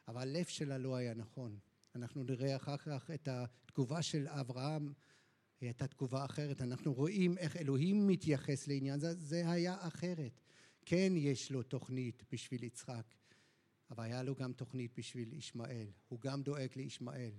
[0.09, 1.59] אבל הלב שלה לא היה נכון.
[1.95, 4.93] אנחנו נראה אחר כך את התגובה של אברהם,
[5.61, 6.63] הייתה תגובה אחרת.
[6.63, 10.41] אנחנו רואים איך אלוהים מתייחס לעניין זה, זה היה אחרת.
[10.87, 13.15] כן יש לו תוכנית בשביל יצחק,
[13.93, 15.87] אבל היה לו גם תוכנית בשביל ישמעאל.
[16.09, 17.33] הוא גם דואג לישמעאל,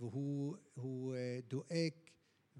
[0.00, 1.92] והוא אה, דואג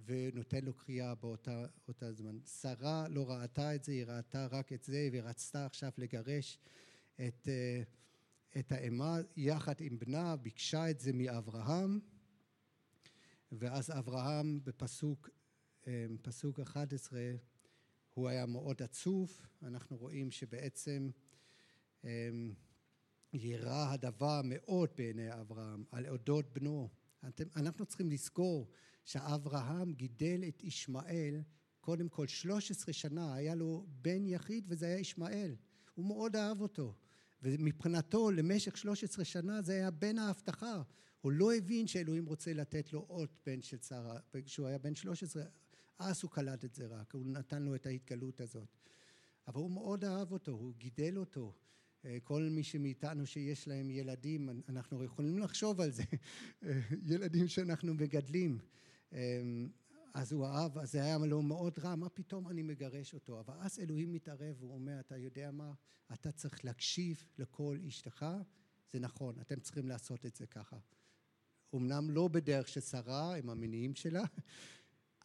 [0.04, 2.38] ונותן לו קריאה באותה זמן.
[2.44, 6.58] שרה לא ראתה את זה, היא ראתה רק את זה, והיא רצתה עכשיו לגרש
[7.14, 7.82] את, אה,
[8.60, 12.00] את האמה יחד עם בנה, ביקשה את זה מאברהם,
[13.52, 15.30] ואז אברהם בפסוק
[15.86, 17.20] אה, פסוק 11
[18.14, 21.10] הוא היה מאוד עצוב, אנחנו רואים שבעצם
[23.32, 26.88] יירא אמ, הדבר מאוד בעיני אברהם על אודות בנו.
[27.56, 28.68] אנחנו צריכים לזכור
[29.04, 31.42] שאברהם גידל את ישמעאל
[31.80, 35.54] קודם כל 13 שנה, היה לו בן יחיד וזה היה ישמעאל.
[35.94, 36.94] הוא מאוד אהב אותו.
[37.42, 40.82] ומבחינתו למשך 13 שנה זה היה בן ההבטחה.
[41.20, 44.18] הוא לא הבין שאלוהים רוצה לתת לו עוד בן של שרה.
[44.44, 45.42] כשהוא היה בן 13
[45.98, 48.68] אז הוא קלט את זה רק, הוא נתן לו את ההתגלות הזאת.
[49.48, 51.54] אבל הוא מאוד אהב אותו, הוא גידל אותו.
[52.04, 56.02] אה, כל מי שמאיתנו שיש להם ילדים, אנחנו יכולים לחשוב על זה,
[57.10, 58.58] ילדים שאנחנו מגדלים.
[59.12, 59.40] אה,
[60.14, 63.40] אז הוא אהב, אז זה היה לו מאוד רע, מה פתאום אני מגרש אותו?
[63.40, 65.72] אבל אז אלוהים מתערב, הוא אומר, אתה יודע מה?
[66.12, 68.26] אתה צריך להקשיב לכל אשתך,
[68.90, 70.76] זה נכון, אתם צריכים לעשות את זה ככה.
[71.74, 74.22] אמנם לא בדרך של שרה, עם המניעים שלה,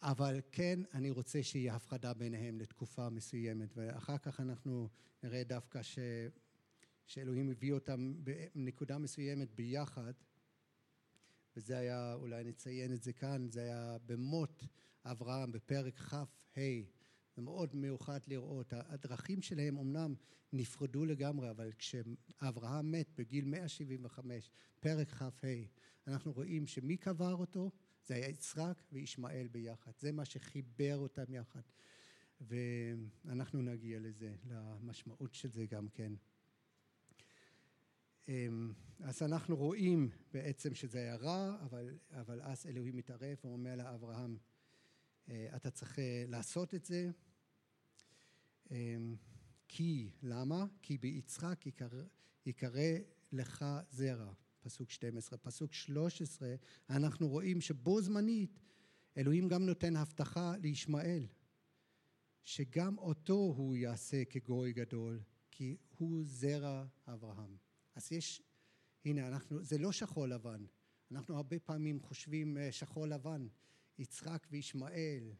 [0.02, 4.88] אבל כן אני רוצה שיהיה הפחדה ביניהם לתקופה מסוימת ואחר כך אנחנו
[5.22, 5.98] נראה דווקא ש...
[7.08, 10.12] שאלוהים הביא אותם בנקודה מסוימת ביחד
[11.56, 14.64] וזה היה, אולי נציין את זה כאן, זה היה במות
[15.04, 16.24] אברהם בפרק כ"ה
[17.36, 20.14] זה מאוד מיוחד לראות, הדרכים שלהם אמנם
[20.52, 25.28] נפרדו לגמרי אבל כשאברהם מת בגיל 175 פרק כ"ה
[26.06, 27.70] אנחנו רואים שמי קבר אותו?
[28.06, 31.62] זה היה יצחק וישמעאל ביחד, זה מה שחיבר אותם יחד
[32.40, 36.12] ואנחנו נגיע לזה, למשמעות של זה גם כן.
[38.28, 44.36] אמ, אז אנחנו רואים בעצם שזה היה רע, אבל, אבל אז אלוהים מתערב ואומר לאברהם,
[45.28, 47.10] אה, אתה צריך אה, לעשות את זה.
[48.70, 49.16] אמ,
[49.68, 50.66] כי, למה?
[50.82, 51.64] כי ביצחק
[52.46, 52.92] יקרא
[53.32, 54.32] לך זרע.
[54.60, 55.38] פסוק 12.
[55.38, 56.54] פסוק 13
[56.90, 58.60] אנחנו רואים שבו זמנית
[59.16, 61.26] אלוהים גם נותן הבטחה לישמעאל
[62.44, 67.67] שגם אותו הוא יעשה כגוי גדול כי הוא זרע אברהם.
[67.98, 68.42] אז יש,
[69.04, 70.64] הנה אנחנו, זה לא שחור לבן,
[71.10, 73.46] אנחנו הרבה פעמים חושבים אה, שחור לבן,
[73.98, 75.32] יצחק וישמעאל,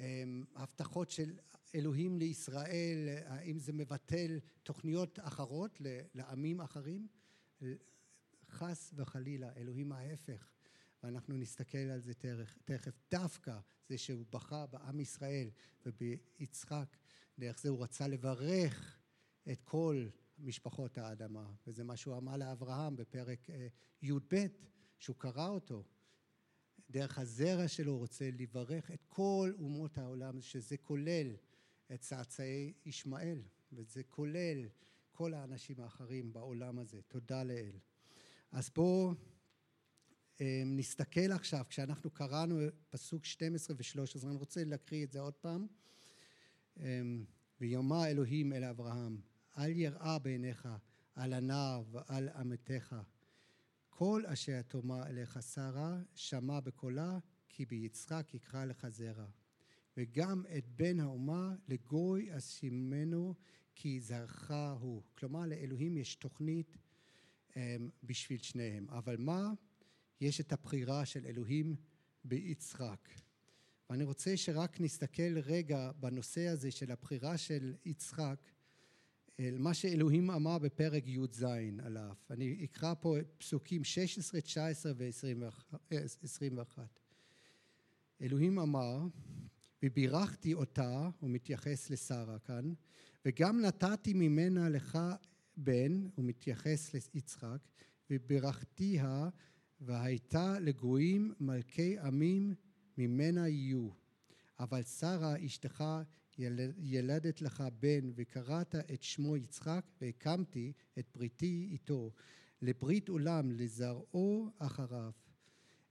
[0.00, 1.38] אמ, הבטחות של
[1.74, 5.80] אלוהים לישראל, האם זה מבטל תוכניות אחרות
[6.14, 7.08] לעמים אחרים?
[8.50, 10.52] חס וחלילה, אלוהים ההפך,
[11.02, 12.12] ואנחנו נסתכל על זה
[12.64, 13.00] תכף.
[13.10, 15.50] דווקא זה שהוא בחר בעם ישראל
[15.86, 16.96] וביצחק,
[17.38, 18.98] דרך זה הוא רצה לברך
[19.52, 20.08] את כל
[20.42, 23.66] משפחות האדמה, וזה מה שהוא אמר לאברהם בפרק אה,
[24.02, 24.46] י"ב,
[24.98, 25.84] שהוא קרא אותו.
[26.90, 31.36] דרך הזרע שלו הוא רוצה לברך את כל אומות העולם, שזה כולל
[31.94, 34.68] את צאצאי ישמעאל, וזה כולל
[35.12, 37.02] כל האנשים האחרים בעולם הזה.
[37.08, 37.78] תודה לאל.
[38.52, 39.14] אז בואו
[40.40, 45.66] אה, נסתכל עכשיו, כשאנחנו קראנו פסוק 12 ו-13, אני רוצה להקריא את זה עוד פעם.
[46.80, 47.00] אה,
[47.60, 49.20] ויאמר אלוהים אל אברהם,
[49.58, 50.68] אל יראה בעיניך
[51.14, 52.96] על הנער ועל עמיתך.
[53.90, 59.26] כל אשר תאמר אליך שרה, שמע בקולה, כי ביצחק יקרא לך זרע.
[59.96, 63.34] וגם את בן האומה לגוי אשימנו,
[63.74, 65.02] כי זרעך הוא.
[65.18, 66.76] כלומר, לאלוהים יש תוכנית
[68.02, 68.90] בשביל שניהם.
[68.90, 69.52] אבל מה?
[70.20, 71.76] יש את הבחירה של אלוהים
[72.24, 73.08] ביצחק.
[73.90, 78.40] ואני רוצה שרק נסתכל רגע בנושא הזה של הבחירה של יצחק
[79.58, 81.46] מה שאלוהים אמר בפרק י"ז
[81.82, 82.14] עליו.
[82.30, 86.78] אני אקרא פה פסוקים 16, 19 ו-21.
[88.22, 88.98] אלוהים אמר,
[89.82, 92.72] ובירכתי אותה, הוא מתייחס לשרה כאן,
[93.24, 94.98] וגם נתתי ממנה לך
[95.56, 97.58] בן, הוא מתייחס ליצחק,
[98.10, 99.28] וברכתיה
[99.80, 102.54] והייתה לגויים מלכי עמים
[102.98, 103.88] ממנה יהיו.
[104.58, 105.84] אבל שרה אשתך
[106.78, 112.12] ילדת לך בן וקראת את שמו יצחק והקמתי את בריתי איתו
[112.62, 115.12] לברית עולם לזרעו אחריו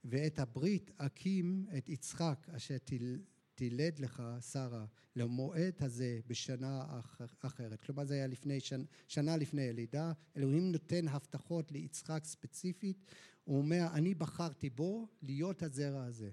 [0.04, 2.76] ואת הברית אקים את יצחק אשר
[3.54, 4.86] תלד לך שרה
[5.16, 7.00] למועד הזה בשנה
[7.40, 7.80] אחרת.
[7.80, 10.12] כלומר זה היה לפני שנה, שנה לפני הלידה.
[10.36, 13.04] אלוהים נותן הבטחות ליצחק ספציפית.
[13.44, 16.30] הוא אומר אני בחרתי בו להיות הזרע הזה.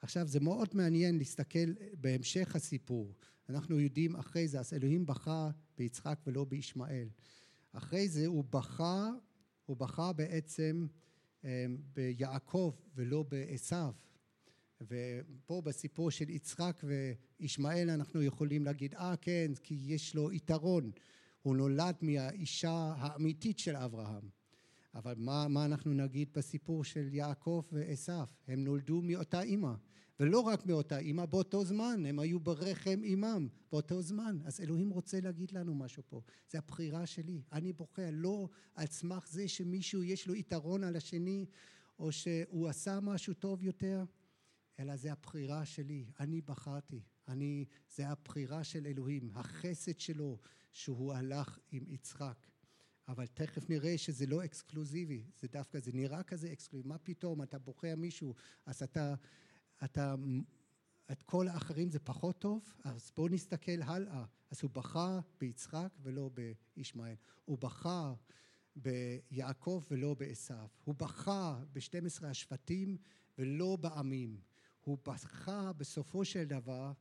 [0.00, 3.14] עכשיו זה מאוד מעניין להסתכל בהמשך הסיפור.
[3.48, 7.08] אנחנו יודעים אחרי זה, אז אלוהים בכה ביצחק ולא בישמעאל.
[7.72, 9.10] אחרי זה הוא בכה,
[9.66, 10.86] הוא בכה בעצם
[11.44, 13.92] אמ, ביעקב ולא בעשו.
[14.80, 20.90] ופה בסיפור של יצחק וישמעאל אנחנו יכולים להגיד, אה כן, כי יש לו יתרון,
[21.42, 24.28] הוא נולד מהאישה האמיתית של אברהם.
[24.94, 28.12] אבל מה, מה אנחנו נגיד בסיפור של יעקב ועשו?
[28.48, 29.74] הם נולדו מאותה אימא,
[30.20, 34.38] ולא רק מאותה אימא, באותו זמן, הם היו ברחם אימם באותו זמן.
[34.44, 37.42] אז אלוהים רוצה להגיד לנו משהו פה, זה הבחירה שלי.
[37.52, 41.46] אני בוחר לא על סמך זה שמישהו יש לו יתרון על השני,
[41.98, 44.04] או שהוא עשה משהו טוב יותר,
[44.80, 50.38] אלא זה הבחירה שלי, אני בחרתי, אני, זה הבחירה של אלוהים, החסד שלו
[50.72, 52.46] שהוא הלך עם יצחק.
[53.08, 57.58] אבל תכף נראה שזה לא אקסקלוזיבי, זה דווקא, זה נראה כזה אקסקלוזיבי, מה פתאום, אתה
[57.58, 58.34] בוחר מישהו,
[58.66, 59.14] אז אתה,
[59.84, 60.14] אתה,
[61.12, 64.24] את כל האחרים זה פחות טוב, אז בואו נסתכל הלאה.
[64.50, 66.30] אז הוא בחר ביצחק ולא
[66.76, 68.14] בישמעאל, הוא בחר
[68.76, 72.96] ביעקב ולא בעשו, הוא בחר ב-12 השבטים
[73.38, 74.40] ולא בעמים,
[74.80, 76.92] הוא בחר בסופו של דבר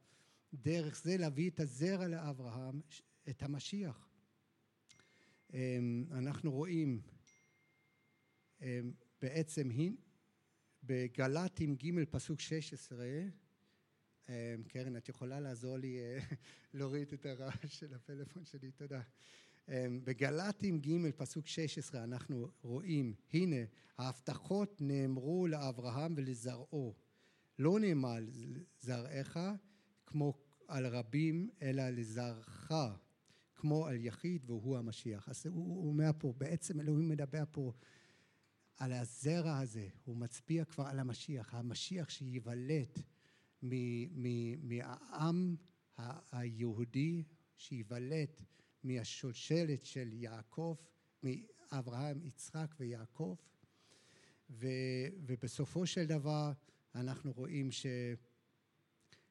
[0.53, 2.81] דרך זה להביא את הזרע לאברהם,
[3.29, 4.09] את המשיח.
[5.53, 7.01] אמ, אנחנו רואים
[8.61, 9.69] אמ, בעצם
[10.85, 13.05] בגל"טים ג' פסוק 16
[14.29, 14.33] אמ,
[14.67, 16.19] קרן את יכולה לעזור לי אה,
[16.73, 19.01] להוריד את הרעש של הפלאפון שלי תודה
[20.03, 23.55] בגל"טים ג' פסוק 16 אנחנו רואים הנה
[23.97, 26.93] ההבטחות נאמרו לאברהם ולזרעו
[27.59, 28.17] לא נאמר
[28.79, 29.37] זרעך
[30.05, 30.33] כמו
[30.67, 32.71] על רבים אלא לזרעך
[33.55, 35.29] כמו על יחיד והוא המשיח.
[35.29, 37.73] אז הוא אומר פה, בעצם אלוהים מדבר פה
[38.77, 42.97] על הזרע הזה, הוא מצביע כבר על המשיח, המשיח שייוולד
[44.61, 45.55] מהעם
[46.31, 47.23] היהודי,
[47.57, 48.41] שייוולד
[48.83, 50.75] מהשושלת של יעקב,
[51.23, 53.35] מאברהם, יצחק ויעקב,
[54.49, 54.67] ו,
[55.27, 56.51] ובסופו של דבר
[56.95, 57.85] אנחנו רואים ש,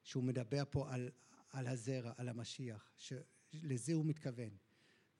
[0.03, 1.11] שהוא מדבר פה על,
[1.51, 3.13] על הזרע, על המשיח, ש,
[3.53, 4.57] לזה הוא מתכוון.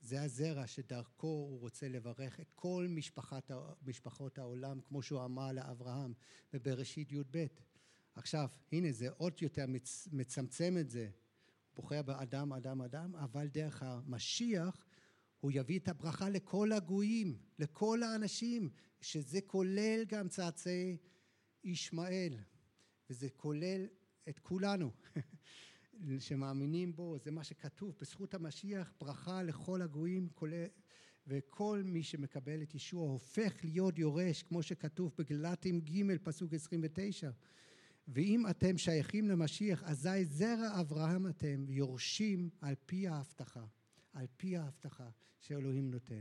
[0.05, 3.51] זה הזרע שדרכו הוא רוצה לברך את כל משפחת,
[3.87, 6.15] משפחות העולם, כמו שהוא אמר לאברהם
[6.53, 7.47] בבראשית י"ב.
[8.15, 11.11] עכשיו, הנה זה עוד יותר מצ, מצמצם את זה.
[11.77, 14.87] בוחר באדם, אדם, אדם, אבל דרך המשיח
[15.41, 20.97] הוא יביא את הברכה לכל הגויים, לכל האנשים, שזה כולל גם צאצאי
[21.65, 22.39] ישמעאל,
[23.11, 23.87] וזה כולל
[24.29, 24.91] את כולנו.
[26.19, 30.29] שמאמינים בו, זה מה שכתוב, בזכות המשיח ברכה לכל הגויים
[31.27, 37.31] וכל מי שמקבל את ישוע הופך להיות יורש כמו שכתוב בגלתים ג' פסוק 29
[38.09, 43.65] ואם אתם שייכים למשיח אזי זרע אברהם אתם יורשים על פי ההבטחה.
[44.13, 45.09] על פי ההבטחה
[45.41, 46.21] שאלוהים נותן.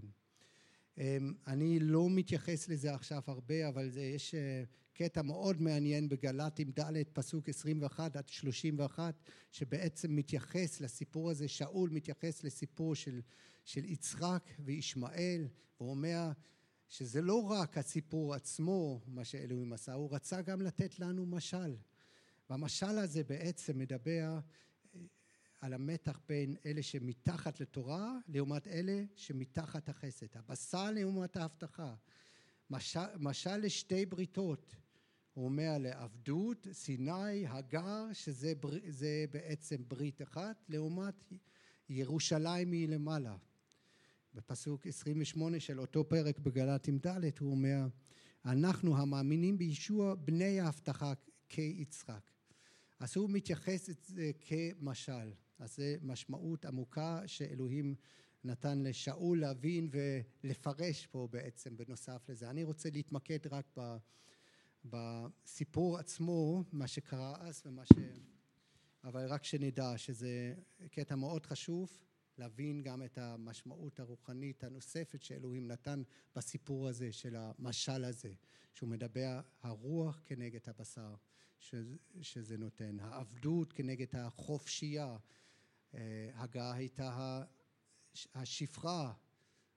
[0.98, 6.72] אמ, אני לא מתייחס לזה עכשיו הרבה אבל זה, יש אה, קטע מאוד מעניין בגל"טים
[6.80, 9.16] ד' פסוק 21 עד 31
[9.52, 13.22] שבעצם מתייחס לסיפור הזה, שאול מתייחס לסיפור של,
[13.66, 15.48] של יצחק וישמעאל
[15.80, 16.32] והוא אומר
[16.88, 21.76] שזה לא רק הסיפור עצמו מה שאלוהים עשה, הוא רצה גם לתת לנו משל.
[22.50, 24.40] והמשל הזה בעצם מדבר
[24.96, 25.02] אה,
[25.62, 31.96] על המתח בין אלה שמתחת לתורה לעומת אלה שמתחת החסד, הבשר לעומת ההבטחה.
[32.70, 34.76] משל, משל לשתי בריתות
[35.34, 38.70] הוא אומר לעבדות, סיני, הגר, שזה בר,
[39.32, 41.34] בעצם ברית אחת, לעומת
[41.90, 43.36] ירושלים מלמעלה.
[44.34, 47.88] בפסוק 28 של אותו פרק בגלתים ד' הוא אומר
[48.46, 51.14] אנחנו המאמינים בישוע בני ההבטחה
[51.50, 52.32] כיצחק.
[53.00, 55.34] אז הוא מתייחס לזה כמשל.
[55.60, 57.96] אז זה משמעות עמוקה שאלוהים
[58.44, 62.50] נתן לשאול להבין ולפרש פה בעצם בנוסף לזה.
[62.50, 63.98] אני רוצה להתמקד רק ב...
[64.86, 67.94] בסיפור עצמו, מה שקרה אז ומה ש...
[69.04, 70.54] אבל רק שנדע שזה
[70.92, 72.00] קטע מאוד חשוב
[72.38, 76.04] להבין גם את המשמעות הרוחנית הנוספת שאלוהים נתן
[76.36, 78.34] בסיפור הזה של המשל הזה
[78.74, 81.16] שהוא מדבר הרוח כנגד הבשר
[82.22, 85.18] שזה נותן, העבדות כנגד החופשייה,
[85.94, 87.44] אה, הגה הייתה
[88.36, 89.14] השפחה,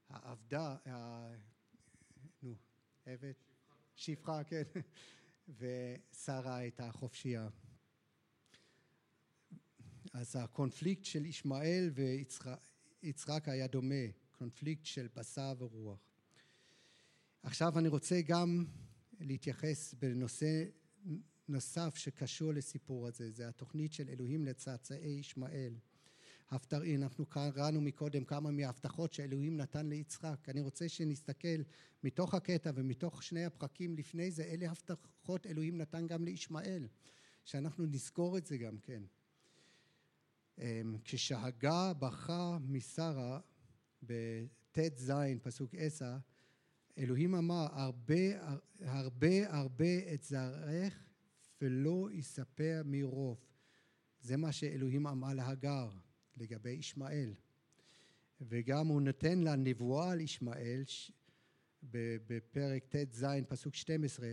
[0.08, 0.76] העבדה,
[2.42, 2.56] נו,
[3.06, 3.32] עבד
[3.96, 4.62] שפחה, כן,
[5.48, 7.48] ושרה הייתה חופשייה.
[10.12, 11.90] אז הקונפליקט של ישמעאל
[13.02, 15.98] ויצחק היה דומה, קונפליקט של בשר ורוח.
[17.42, 18.64] עכשיו אני רוצה גם
[19.20, 20.64] להתייחס בנושא
[21.48, 25.74] נוסף שקשור לסיפור הזה, זה התוכנית של אלוהים לצאצאי ישמעאל.
[26.52, 30.48] אנחנו קראנו מקודם כמה מההבטחות שאלוהים נתן ליצחק.
[30.48, 31.62] אני רוצה שנסתכל
[32.04, 36.88] מתוך הקטע ומתוך שני הפרקים לפני זה, אלה הבטחות אלוהים נתן גם לישמעאל,
[37.44, 39.02] שאנחנו נזכור את זה גם כן.
[40.58, 43.40] אמ, כשהגה בכה משרה
[44.02, 46.16] בט"ז פסוק עשר,
[46.98, 48.46] אלוהים אמר הרבה
[48.80, 50.94] הרבה הרבה את זרעך
[51.60, 53.38] ולא יספר מרוב.
[54.20, 55.90] זה מה שאלוהים אמר להגר
[56.36, 57.34] לגבי ישמעאל.
[58.40, 60.82] וגם הוא נותן לה נבואה על ישמעאל
[62.26, 64.28] בפרק ט"ז פסוק 12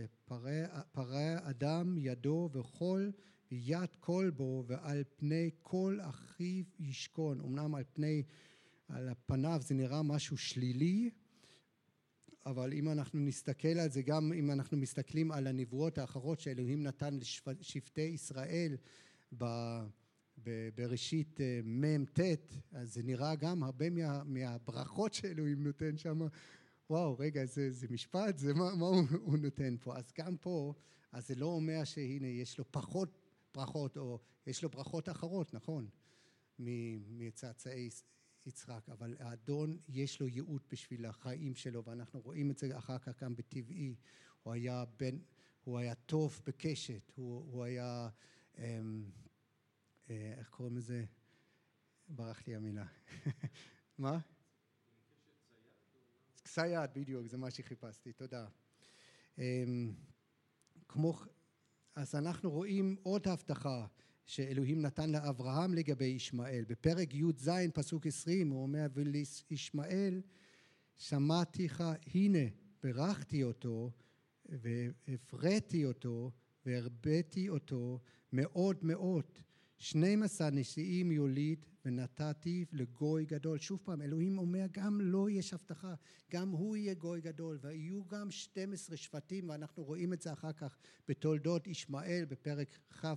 [0.92, 3.10] פרע אדם ידו וכל
[3.50, 8.22] יד כל בו ועל פני כל אחיו ישכון אמנם על פני
[8.88, 11.10] על פניו זה נראה משהו שלילי
[12.46, 17.18] אבל אם אנחנו נסתכל על זה גם אם אנחנו מסתכלים על הנבואות האחרות שאלוהים נתן
[17.60, 18.76] לשבטי ישראל
[20.74, 22.20] בראשית אה, מ"ט
[22.72, 26.20] אז זה נראה גם הרבה מה, מהברכות שאלוהים נותן שם.
[26.90, 28.38] וואו רגע זה, זה משפט?
[28.38, 29.96] זה מה, מה הוא, הוא נותן פה?
[29.96, 30.74] אז גם פה
[31.12, 33.18] אז זה לא אומר שהנה יש לו פחות
[33.54, 35.88] ברכות או יש לו ברכות אחרות נכון
[36.58, 37.88] מצאצאי
[38.46, 38.88] יצחק.
[38.88, 43.36] אבל האדון יש לו ייעוד בשביל החיים שלו ואנחנו רואים את זה אחר כך גם
[43.36, 43.94] בטבעי.
[44.42, 45.18] הוא היה בן
[45.64, 48.08] הוא היה טוב בקשת הוא, הוא היה
[48.58, 49.04] אמ,
[50.08, 51.04] איך קוראים לזה?
[52.08, 52.86] ברח לי המילה.
[53.98, 54.18] מה?
[56.44, 58.46] צייד, בדיוק, זה מה שחיפשתי, תודה.
[59.38, 59.92] אמ,
[60.88, 61.18] כמו,
[61.94, 63.86] אז אנחנו רואים עוד הבטחה
[64.26, 66.64] שאלוהים נתן לאברהם לגבי ישמעאל.
[66.68, 70.22] בפרק י"ז פסוק עשרים הוא אומר ולישמעאל
[70.96, 71.84] שמעתיך
[72.14, 72.48] הנה
[72.82, 73.90] ברכתי אותו
[74.46, 76.30] והפרעתי אותו
[76.66, 78.00] והרביתי אותו
[78.32, 79.38] מאוד מאוד
[79.84, 83.58] שנים עשר נשיאים יוליד ונתתי לגוי גדול.
[83.58, 85.94] שוב פעם, אלוהים אומר גם לו לא יש הבטחה,
[86.30, 90.76] גם הוא יהיה גוי גדול ויהיו גם 12 שבטים ואנחנו רואים את זה אחר כך
[91.08, 93.14] בתולדות ישמעאל בפרק כ"ה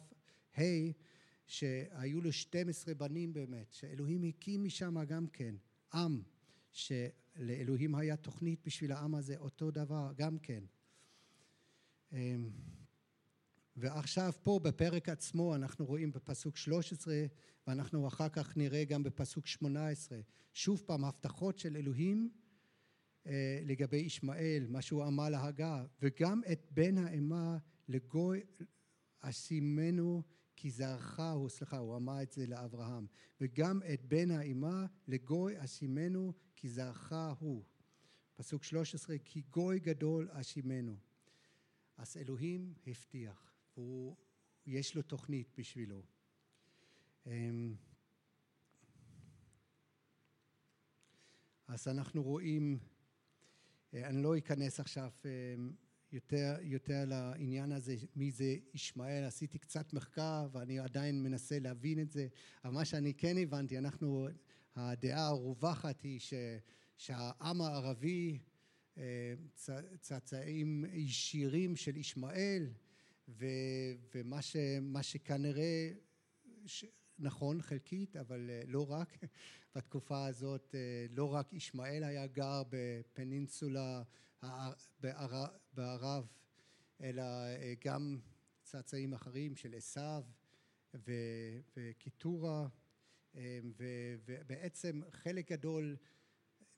[1.47, 5.55] שהיו לו 12 בנים באמת, שאלוהים הקים משם גם כן
[5.93, 6.21] עם,
[6.71, 10.63] שלאלוהים היה תוכנית בשביל העם הזה אותו דבר גם כן.
[13.77, 17.25] ועכשיו פה בפרק עצמו אנחנו רואים בפסוק 13
[17.67, 20.19] ואנחנו אחר כך נראה גם בפסוק 18
[20.53, 22.29] שוב פעם הבטחות של אלוהים
[23.27, 27.57] אה, לגבי ישמעאל מה שהוא אמר להגה וגם את בן האמה
[27.87, 28.41] לגוי
[29.19, 30.23] אשימנו
[30.55, 33.07] כי זרעך הוא סליחה הוא אמר את זה לאברהם.
[33.41, 37.63] וגם את בן האמה לגוי אשימנו כי זרעך הוא
[38.35, 40.97] פסוק 13 כי גוי גדול אשימנו.
[41.97, 43.46] אז אלוהים הבטיח
[43.77, 44.15] הוא,
[44.65, 46.03] יש לו תוכנית בשבילו.
[47.25, 47.75] אמ,
[51.67, 52.79] אז אנחנו רואים,
[53.93, 55.71] אה, אני לא אכנס עכשיו אמ,
[56.11, 62.11] יותר, יותר לעניין הזה, מי זה ישמעאל, עשיתי קצת מחקר ואני עדיין מנסה להבין את
[62.11, 62.27] זה,
[62.63, 64.27] אבל מה שאני כן הבנתי, אנחנו,
[64.75, 66.33] הדעה הרווחת היא ש,
[66.97, 68.39] שהעם הערבי
[68.97, 69.33] אה,
[69.99, 72.69] צאצאים ישירים של ישמעאל
[73.27, 73.45] ו,
[74.15, 74.55] ומה ש,
[75.01, 75.91] שכנראה
[76.65, 76.85] ש,
[77.19, 79.17] נכון חלקית אבל אה, לא רק.
[79.75, 84.03] בתקופה הזאת אה, לא רק ישמעאל היה גר בפנינסולה
[85.73, 86.27] בערב
[87.01, 88.19] אלא אה, גם
[88.63, 90.23] צאצאים אחרים של עשיו
[91.75, 92.67] וקיטורה
[94.25, 95.97] ובעצם חלק גדול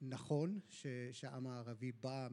[0.02, 0.60] נכון
[1.12, 2.28] שהעם הערבי בא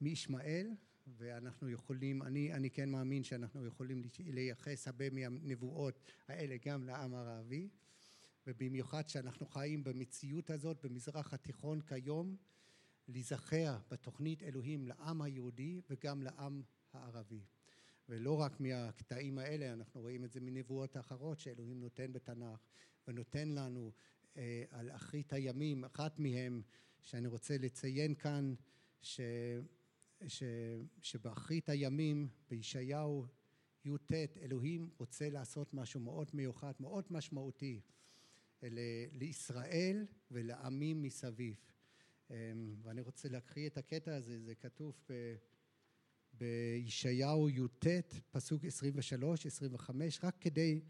[0.00, 0.74] מישמעאל
[1.16, 7.68] ואנחנו יכולים, אני, אני כן מאמין שאנחנו יכולים לייחס הרבה מהנבואות האלה גם לעם הערבי
[8.46, 12.36] ובמיוחד שאנחנו חיים במציאות הזאת במזרח התיכון כיום
[13.08, 17.44] להיזכר בתוכנית אלוהים לעם היהודי וגם לעם הערבי.
[18.08, 22.60] ולא רק מהקטעים האלה אנחנו רואים את זה מנבואות אחרות שאלוהים נותן בתנ"ך
[23.08, 23.92] ונותן לנו
[24.36, 25.84] אה, על אחרית הימים.
[25.84, 26.62] אחת מהם
[27.02, 28.54] שאני רוצה לציין כאן
[29.02, 29.20] ש...
[30.28, 30.42] ש,
[31.02, 33.26] שבאחרית הימים בישעיהו
[33.84, 34.12] י"ט
[34.42, 37.80] אלוהים רוצה לעשות משהו מאוד מיוחד מאוד משמעותי
[39.12, 41.56] לישראל ולעמים מסביב.
[42.30, 45.34] אמ, ואני רוצה להקריא את הקטע הזה זה כתוב ב,
[46.32, 47.86] בישעיהו י"ט
[48.30, 50.80] פסוק 23 25 רק כדי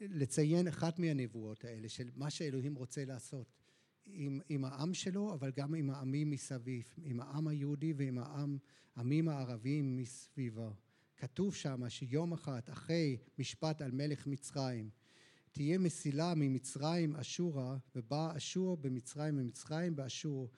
[0.00, 3.61] לציין אחת מהנבואות האלה של מה שאלוהים רוצה לעשות
[4.06, 8.58] עם, עם העם שלו, אבל גם עם העמים מסביב, עם העם היהודי ועם העם,
[8.96, 10.70] העמים הערביים מסביבו.
[11.16, 14.90] כתוב שם שיום אחד אחרי משפט על מלך מצרים
[15.52, 20.50] תהיה מסילה ממצרים אשורה ובא אשור במצרים ומצרים באשור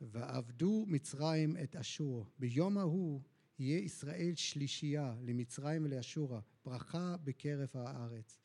[0.00, 3.20] ועבדו מצרים את אשור ביום ההוא
[3.58, 8.43] יהיה ישראל שלישייה למצרים ולאשורה ברכה בקרב הארץ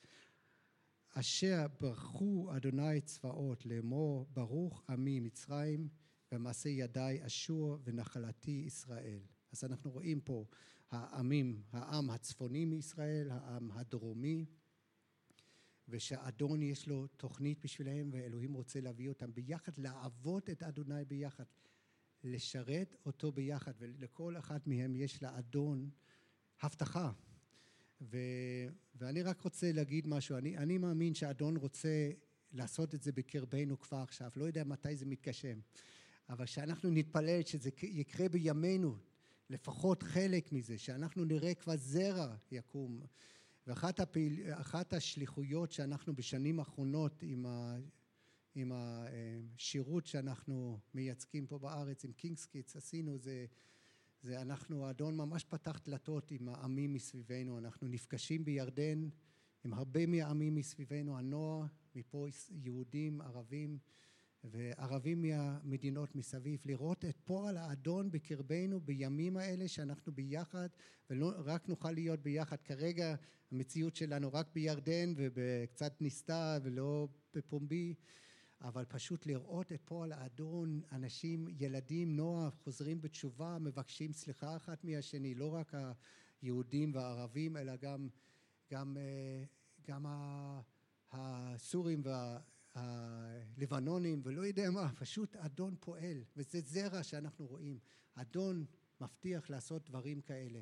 [1.13, 5.89] אשר ברכו אדוני צבאות לאמור ברוך עמי מצרים
[6.31, 9.19] ומעשה ידיי אשור ונחלתי ישראל.
[9.51, 10.45] אז אנחנו רואים פה
[10.91, 14.45] העמים העם הצפוני מישראל העם הדרומי
[15.87, 21.43] ושאדון יש לו תוכנית בשבילהם ואלוהים רוצה להביא אותם ביחד לעבוד את אדוני ביחד
[22.23, 25.89] לשרת אותו ביחד ולכל אחת מהם יש לאדון
[26.61, 27.11] הבטחה
[28.01, 28.17] ו,
[28.95, 30.37] ואני רק רוצה להגיד משהו.
[30.37, 32.09] אני, אני מאמין שאדון רוצה
[32.51, 34.31] לעשות את זה בקרבנו כבר עכשיו.
[34.35, 35.59] לא יודע מתי זה מתגשם
[36.29, 38.97] אבל שאנחנו נתפלל שזה יקרה בימינו
[39.49, 43.01] לפחות חלק מזה שאנחנו נראה כבר זרע יקום.
[43.67, 44.39] ואחת הפעיל,
[44.91, 47.77] השליחויות שאנחנו בשנים האחרונות עם, ה,
[48.55, 53.45] עם השירות שאנחנו מייצגים פה בארץ עם King's Kids עשינו זה,
[54.21, 57.57] זה אנחנו האדון ממש פתח דלתות עם העמים מסביבנו.
[57.57, 59.09] אנחנו נפגשים בירדן
[59.63, 61.65] עם הרבה מהעמים מסביבנו הנוער
[61.95, 63.77] מפה יהודים ערבים
[64.43, 70.69] וערבים מהמדינות מסביב לראות את פועל האדון בקרבנו בימים האלה שאנחנו ביחד
[71.09, 72.61] ולא רק נוכל להיות ביחד.
[72.61, 73.15] כרגע
[73.51, 77.93] המציאות שלנו רק בירדן ובקצת נסתר ולא בפומבי
[78.61, 85.35] אבל פשוט לראות את פועל האדון אנשים ילדים נוער חוזרים בתשובה מבקשים סליחה אחת מהשני
[85.35, 85.73] לא רק
[86.41, 88.09] היהודים והערבים אלא גם
[88.71, 88.97] גם
[89.87, 90.05] גם
[91.11, 92.39] הסורים וה
[92.75, 97.79] הלבנונים ולא יודע מה, פשוט אדון פועל וזה זרע שאנחנו רואים.
[98.15, 98.65] אדון
[99.01, 100.61] מבטיח לעשות דברים כאלה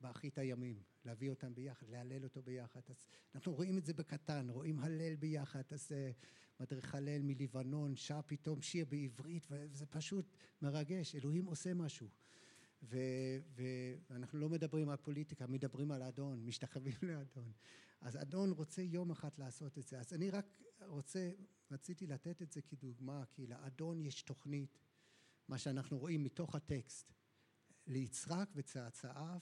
[0.00, 2.80] באחרית הימים, להביא אותם ביחד, להלל אותו ביחד.
[2.88, 5.92] אז אנחנו רואים את זה בקטן, רואים הלל ביחד, אז
[6.60, 10.32] מדריך הלל מלבנון, שר פתאום שיר בעברית וזה פשוט
[10.62, 12.08] מרגש, אלוהים עושה משהו.
[12.82, 17.52] ואנחנו לא מדברים על פוליטיקה, מדברים על אדון, משתחווים לאדון.
[18.00, 20.00] אז אדון רוצה יום אחד לעשות את זה.
[20.00, 20.46] אז אני רק
[20.80, 21.30] רוצה,
[21.70, 24.78] רציתי לתת את זה כדוגמה, כי לאדון יש תוכנית,
[25.48, 27.12] מה שאנחנו רואים מתוך הטקסט,
[27.86, 29.38] ליצחק וצאצאיו,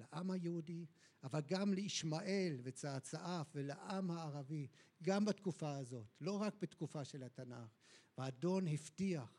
[0.00, 0.86] לעם היהודי,
[1.22, 4.66] אבל גם לישמעאל וצאצאיו ולעם הערבי,
[5.02, 7.68] גם בתקופה הזאת, לא רק בתקופה של התנ"ך.
[8.18, 9.38] והאדון הבטיח,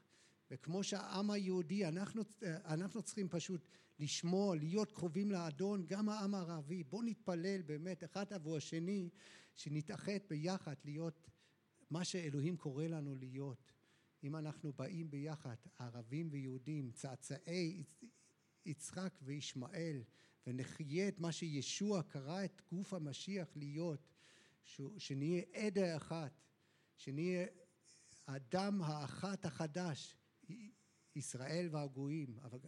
[0.52, 3.68] וכמו שהעם היהודי, אנחנו, אנחנו צריכים פשוט
[4.00, 6.84] לשמור, להיות קרובים לאדון, גם העם הערבי.
[6.84, 9.10] בואו נתפלל באמת אחד עבור השני,
[9.56, 11.30] שנתאחד ביחד להיות
[11.90, 13.72] מה שאלוהים קורא לנו להיות.
[14.24, 17.84] אם אנחנו באים ביחד, ערבים ויהודים, צאצאי
[18.66, 20.04] יצחק וישמעאל,
[20.48, 24.08] ונחיה את מה שישוע קרא את גוף המשיח להיות,
[24.98, 26.42] שנהיה עדה אחת,
[26.98, 27.48] שנהיה
[28.28, 30.16] הדם האחת החדש,
[31.16, 32.60] ישראל והגויים, אבל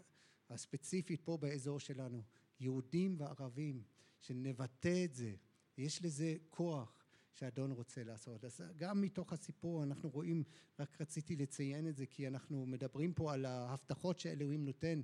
[0.50, 2.24] הספציפית פה באזור שלנו,
[2.60, 3.84] יהודים וערבים,
[4.20, 5.36] שנבטא את זה,
[5.78, 7.04] יש לזה כוח
[7.34, 8.46] שאדון רוצה לעשות.
[8.46, 10.44] אז גם מתוך הסיפור אנחנו רואים,
[10.80, 15.02] רק רציתי לציין את זה כי אנחנו מדברים פה על ההבטחות שאלוהים נותן,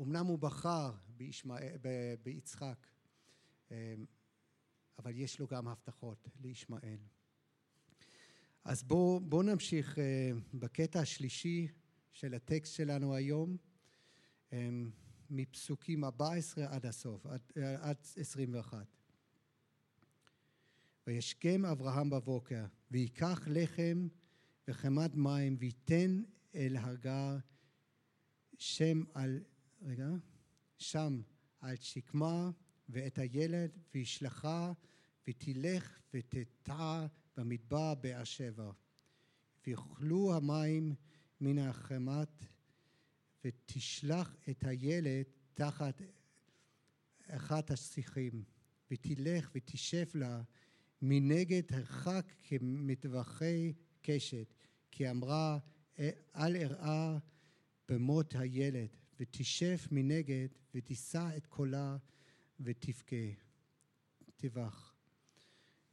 [0.00, 1.76] אמנם הוא בחר בישמעאל,
[2.22, 2.86] ביצחק,
[4.98, 6.98] אבל יש לו גם הבטחות לישמעאל.
[8.64, 9.98] אז בואו בוא נמשיך
[10.54, 11.68] בקטע השלישי
[12.12, 13.56] של הטקסט שלנו היום.
[15.30, 17.40] מפסוקים 14 עד הסוף, עד,
[17.80, 18.86] עד 21.
[21.06, 24.08] וישכם אברהם בבוקר, ויקח לחם
[24.68, 26.22] וחמת מים, וייתן
[26.54, 27.36] אל הגר
[28.58, 29.40] שם על,
[29.84, 30.08] רגע,
[30.78, 31.20] שם
[31.60, 32.50] על שקמה
[32.88, 34.72] ואת הילד, וישלחה,
[35.28, 37.06] ותלך ותטע
[37.36, 38.72] במדבר באר שבע.
[39.66, 40.94] ויאכלו המים
[41.40, 42.42] מן החמת
[43.44, 45.24] ותשלח את הילד
[45.54, 46.02] תחת
[47.28, 48.44] אחת השיחים
[48.90, 50.42] ותלך ותשב לה
[51.02, 53.72] מנגד הרחק כמטווחי
[54.02, 54.54] קשת
[54.90, 55.58] כי אמרה
[55.98, 57.18] אל אראה
[57.88, 61.96] במות הילד ותשב מנגד ותישא את קולה
[62.60, 63.26] ותבכה
[64.36, 64.94] טבח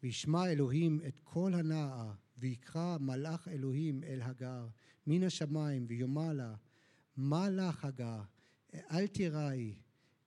[0.04, 4.68] וישמע אלוהים את כל הנער ויקרא מלאך אלוהים אל הגר
[5.08, 6.56] מן השמיים ויאמר לה
[7.18, 8.22] מה לך הגר?
[8.74, 9.76] אל תיראי,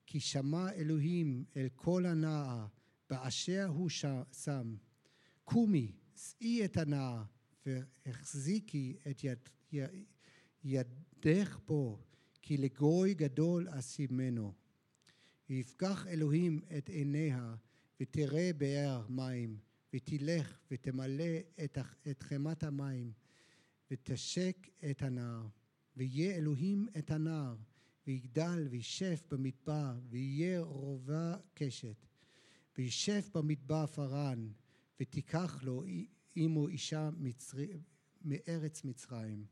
[0.07, 2.67] כי שמע אלוהים אל כל הנער
[3.11, 3.89] באשר הוא
[4.33, 4.77] שם.
[5.45, 7.23] קומי, שאי את הנער
[7.67, 9.39] והחזיקי את יד,
[9.73, 9.91] יד,
[10.65, 11.99] ידך בו,
[12.47, 14.53] כי לגוי גדול אשימנו.
[15.51, 17.55] ויפקח אלוהים את עיניה,
[18.01, 19.59] ותראה באר מים,
[19.95, 21.79] ותלך ותמלא את,
[22.11, 23.13] את חמת המים,
[23.91, 25.47] ותשק את הנער.
[25.97, 27.57] ויהיה אלוהים את הנער,
[28.07, 32.07] ויגדל וישב במדבר, ויהיה רובע קשת.
[32.79, 34.49] וישב במדבר פרן,
[35.01, 35.85] ותיקח לו
[36.35, 37.69] עמו אישה מצרי,
[38.25, 39.45] מארץ מצרים.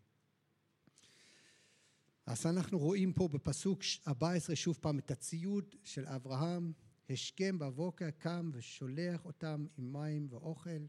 [2.27, 6.73] אז אנחנו רואים פה בפסוק 14 שוב פעם את הציוד של אברהם,
[7.11, 10.87] השכם בבוקר קם ושולח אותם עם מים ואוכל,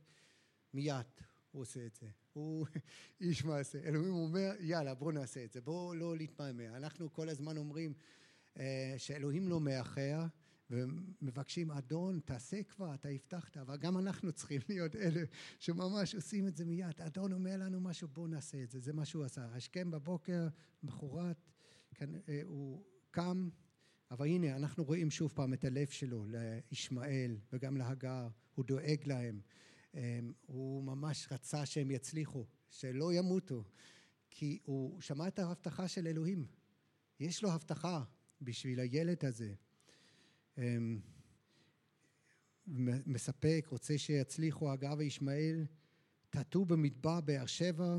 [0.73, 1.05] מיד
[1.51, 2.07] הוא עושה את זה.
[2.33, 2.67] הוא
[3.21, 3.79] איש מעשה.
[3.79, 6.77] אלוהים אומר, יאללה, בואו נעשה את זה, בואו לא להתמהמה.
[6.77, 7.93] אנחנו כל הזמן אומרים
[8.59, 10.25] אה, שאלוהים לא מאחר,
[10.73, 15.23] ומבקשים, אדון, תעשה כבר, אתה הבטחת, אבל גם אנחנו צריכים להיות אלה
[15.59, 17.01] שממש עושים את זה מיד.
[17.01, 19.45] אדון אומר לנו משהו, בואו נעשה את זה, זה מה שהוא עשה.
[19.45, 20.47] השכם בבוקר,
[20.83, 21.49] מחרת,
[22.01, 23.49] אה, הוא קם,
[24.11, 29.41] אבל הנה, אנחנו רואים שוב פעם את הלב שלו לישמעאל וגם להגר, הוא דואג להם.
[29.93, 33.63] אמ, הוא ממש רצה שהם יצליחו, שלא ימותו,
[34.29, 36.45] כי הוא שמע את ההבטחה של אלוהים.
[37.19, 38.03] יש לו הבטחה
[38.41, 39.53] בשביל הילד הזה.
[40.57, 40.99] אמ,
[43.05, 45.65] מספק, רוצה שיצליחו הגר וישמעאל,
[46.29, 47.97] טעטו במדבר באר שבע,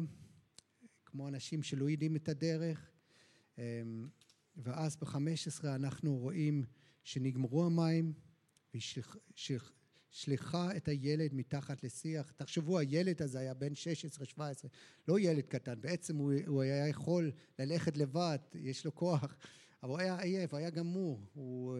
[1.06, 2.90] כמו אנשים שלא יודעים את הדרך,
[3.58, 4.08] אמ,
[4.56, 6.64] ואז בחמש עשרה אנחנו רואים
[7.04, 8.12] שנגמרו המים,
[8.74, 12.32] ושליחה את הילד מתחת לשיח.
[12.36, 13.72] תחשבו, הילד הזה היה בן
[14.36, 14.40] 16-17,
[15.08, 19.36] לא ילד קטן, בעצם הוא, הוא היה יכול ללכת לבד, יש לו כוח,
[19.82, 21.20] אבל הוא היה עייף, היה גמור.
[21.34, 21.76] הוא,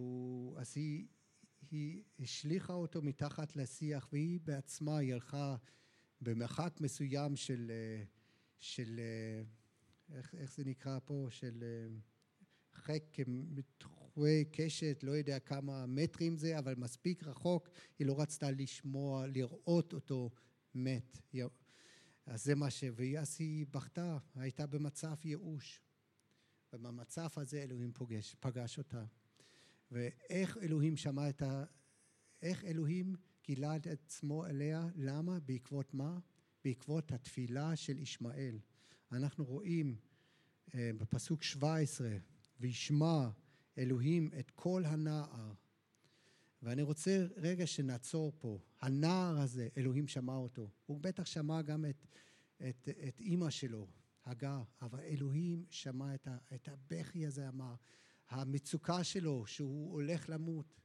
[0.00, 1.06] הוא, אז היא,
[1.70, 5.56] היא השליכה אותו מתחת לשיח, והיא בעצמה, היא הלכה
[6.20, 7.72] במרחק מסוים של,
[8.58, 9.00] של
[10.12, 11.26] איך, איך זה נקרא פה?
[11.30, 11.64] של
[12.72, 19.26] חק מתחווי קשת, לא יודע כמה מטרים זה, אבל מספיק רחוק, היא לא רצתה לשמוע,
[19.26, 20.30] לראות אותו
[20.74, 21.18] מת.
[22.26, 22.84] אז זה מה ש...
[22.94, 25.82] ואז היא בכתה, הייתה במצב ייאוש.
[26.72, 29.04] ובמצב הזה אלוהים פוגש, פגש אותה.
[29.90, 31.64] ואיך אלוהים שמע את ה...
[32.42, 34.88] איך אלוהים גילה את עצמו אליה?
[34.96, 35.40] למה?
[35.40, 36.18] בעקבות מה?
[36.64, 38.58] בעקבות התפילה של ישמעאל.
[39.12, 39.96] אנחנו רואים
[40.74, 42.16] אה, בפסוק 17,
[42.60, 43.28] וישמע
[43.78, 45.52] אלוהים את כל הנער.
[46.62, 48.58] ואני רוצה רגע שנעצור פה.
[48.80, 50.70] הנער הזה, אלוהים שמע אותו.
[50.86, 52.06] הוא בטח שמע גם את,
[52.68, 53.86] את, את אימא שלו,
[54.24, 57.74] הגר, אבל אלוהים שמע את, ה, את הבכי הזה, אמר,
[58.30, 60.80] המצוקה שלו, שהוא הולך למות.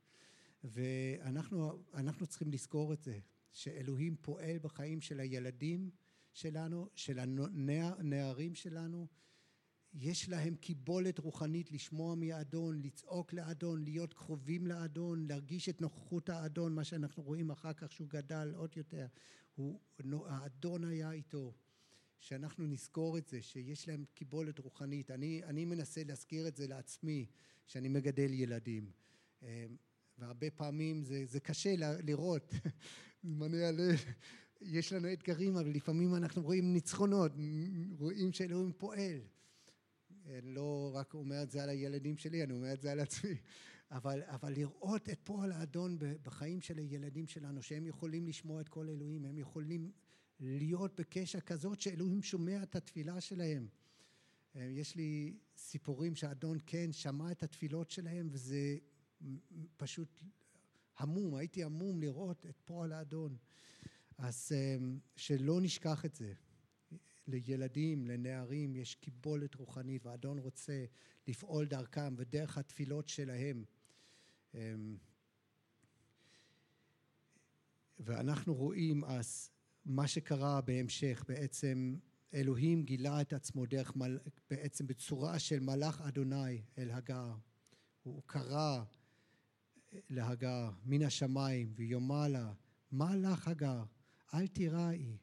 [0.64, 3.20] ואנחנו צריכים לזכור את זה,
[3.52, 5.90] שאלוהים פועל בחיים של הילדים
[6.34, 9.08] שלנו, של הנערים שלנו,
[9.94, 16.76] יש להם קיבולת רוחנית לשמוע מהאדון, לצעוק לאדון, להיות קרובים לאדון, להרגיש את נוכחות האדון,
[16.76, 19.08] מה שאנחנו רואים אחר כך שהוא גדל עוד יותר.
[19.56, 19.80] הוא,
[20.28, 21.54] האדון היה איתו.
[22.20, 25.12] שאנחנו נזכור את זה, שיש להם קיבולת רוחנית.
[25.12, 27.26] אני, אני מנסה להזכיר את זה לעצמי,
[27.68, 28.92] שאני מגדל ילדים.
[29.44, 29.66] אה,
[30.18, 32.54] והרבה פעמים זה, זה קשה לראות,
[33.24, 34.00] זמני הלב,
[34.62, 37.32] יש לנו אתגרים, אבל לפעמים אנחנו רואים ניצחונות,
[38.00, 39.22] רואים שאלוהים פועל.
[40.26, 43.36] אני לא רק אומר את זה על הילדים שלי, אני אומר את זה על עצמי.
[43.92, 48.90] אבל, אבל לראות את פועל האדון בחיים של הילדים שלנו, שהם יכולים לשמוע את כל
[48.90, 49.92] אלוהים, הם יכולים
[50.40, 53.68] להיות בקשר כזאת שאלוהים שומע את התפילה שלהם.
[54.56, 58.78] אה, יש לי סיפורים שהאדון כן שמע את התפילות שלהם וזה
[59.78, 60.24] פשוט
[60.98, 63.38] המום, הייתי המום לראות את פועל האדון.
[64.18, 64.78] אז אה,
[65.16, 66.34] שלא נשכח את זה.
[67.28, 70.86] לילדים, לנערים, יש קיבולת רוחנית והאדון רוצה
[71.28, 73.64] לפעול דרכם ודרך התפילות שלהם.
[74.56, 74.74] אה,
[78.00, 79.50] ואנחנו רואים אז
[79.86, 81.96] מה שקרה בהמשך, בעצם
[82.34, 84.20] אלוהים גילה את עצמו דרך, מל...
[84.50, 87.34] בעצם בצורה של מלאך אדוני אל הגר.
[88.04, 88.84] הוא קרא
[90.10, 92.54] להגר מן השמיים ויאמר לה,
[92.92, 93.84] מה לך הגר?
[94.34, 95.18] אל תיראי,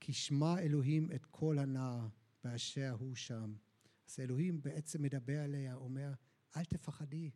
[0.00, 2.08] כי שמע אלוהים את כל הנער
[2.44, 3.54] באשר הוא שם.
[4.08, 6.12] אז אלוהים בעצם מדבר עליה, אומר,
[6.56, 7.30] אל תפחדי.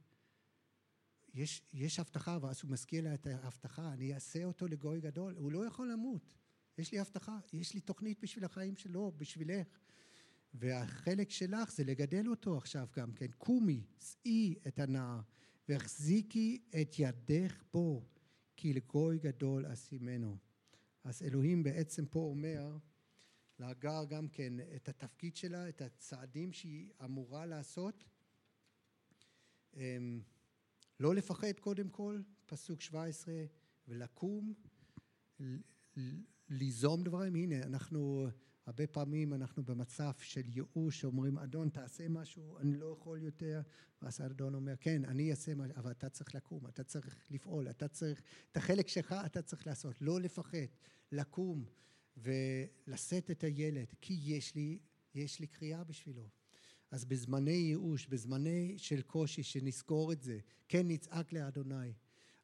[1.34, 5.52] יש, יש הבטחה, ואז הוא מזכיר לה את ההבטחה, אני אעשה אותו לגוי גדול, הוא
[5.52, 6.34] לא יכול למות.
[6.78, 9.78] יש לי הבטחה, יש לי תוכנית בשביל החיים שלו, בשבילך.
[10.54, 13.26] והחלק שלך זה לגדל אותו עכשיו גם כן.
[13.38, 15.20] קומי, שאי את הנער,
[15.68, 18.04] והחזיקי את ידך בו,
[18.56, 20.36] כי לגוי גדול אשימנו.
[21.04, 22.76] אז אלוהים בעצם פה אומר
[23.58, 28.04] להגר גם כן את התפקיד שלה, את הצעדים שהיא אמורה לעשות,
[31.02, 33.34] לא לפחד קודם כל, פסוק 17,
[33.88, 34.54] ולקום,
[36.48, 37.34] ליזום דברים.
[37.34, 38.26] הנה, אנחנו,
[38.66, 43.60] הרבה פעמים אנחנו במצב של ייאוש, אומרים, אדון, תעשה משהו, אני לא יכול יותר.
[44.02, 47.88] ואז האדון אומר, כן, אני אעשה משהו, אבל אתה צריך לקום, אתה צריך לפעול, אתה
[47.88, 48.22] צריך,
[48.52, 50.58] את החלק שלך אתה צריך לעשות, לא לפחד,
[51.12, 51.64] לקום
[52.16, 54.78] ולשאת את הילד, כי יש לי,
[55.14, 56.41] יש לי קריאה בשבילו.
[56.92, 60.38] אז בזמני ייאוש, בזמני של קושי, שנזכור את זה,
[60.68, 61.92] כן נצעק לאדוני,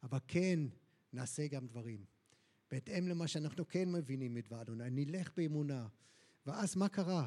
[0.03, 0.61] אבל כן
[1.13, 2.05] נעשה גם דברים.
[2.71, 5.89] בהתאם למה שאנחנו כן מבינים מדבר אדוני, נלך באמונה.
[6.47, 7.27] ואז מה קרה?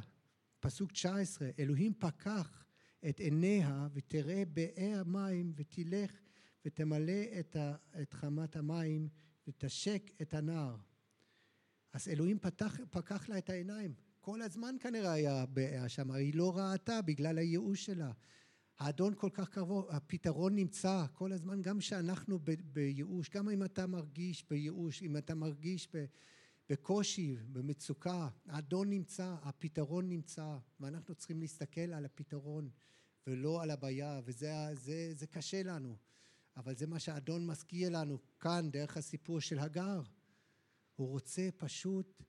[0.59, 2.65] פסוק 19, אלוהים פקח
[3.09, 6.21] את עיניה ותראה באר מים ותלך
[6.65, 9.09] ותמלא את, ה, את חמת המים
[9.47, 10.75] ותשק את הנער.
[11.93, 13.93] אז אלוהים פתח, פקח לה את העיניים.
[14.21, 18.11] כל הזמן כנראה היה באר שם, היא לא ראתה בגלל הייאוש שלה.
[18.77, 24.45] האדון כל כך קרוב, הפתרון נמצא כל הזמן, גם כשאנחנו בייאוש, גם אם אתה מרגיש
[24.49, 25.87] בייאוש, אם אתה מרגיש
[26.69, 32.69] בקושי, במצוקה, האדון נמצא, הפתרון נמצא, ואנחנו צריכים להסתכל על הפתרון
[33.27, 35.95] ולא על הבעיה, וזה זה, זה קשה לנו,
[36.57, 40.01] אבל זה מה שהאדון מזכיר לנו כאן דרך הסיפור של הגר.
[40.95, 42.23] הוא רוצה פשוט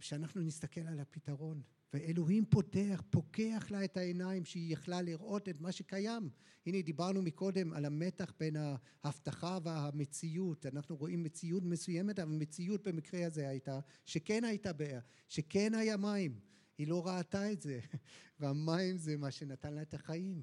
[0.00, 1.62] שאנחנו נסתכל על הפתרון.
[1.94, 6.30] ואלוהים פותח, פוקח לה את העיניים שהיא יכלה לראות את מה שקיים.
[6.66, 10.66] הנה דיברנו מקודם על המתח בין ההבטחה והמציאות.
[10.66, 16.40] אנחנו רואים מציאות מסוימת, אבל מציאות במקרה הזה הייתה שכן הייתה באר, שכן היה מים.
[16.78, 17.80] היא לא ראתה את זה,
[18.40, 20.42] והמים זה מה שנתן לה את החיים.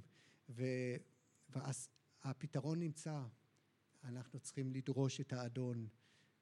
[0.49, 0.63] ו...
[1.49, 1.89] ואז
[2.23, 3.21] הפתרון נמצא.
[4.03, 5.87] אנחנו צריכים לדרוש את האדון,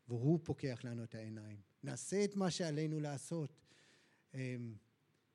[0.09, 1.61] והוא פוקח לנו את העיניים.
[1.83, 3.57] נעשה את מה שעלינו לעשות.
[4.33, 4.75] אמ,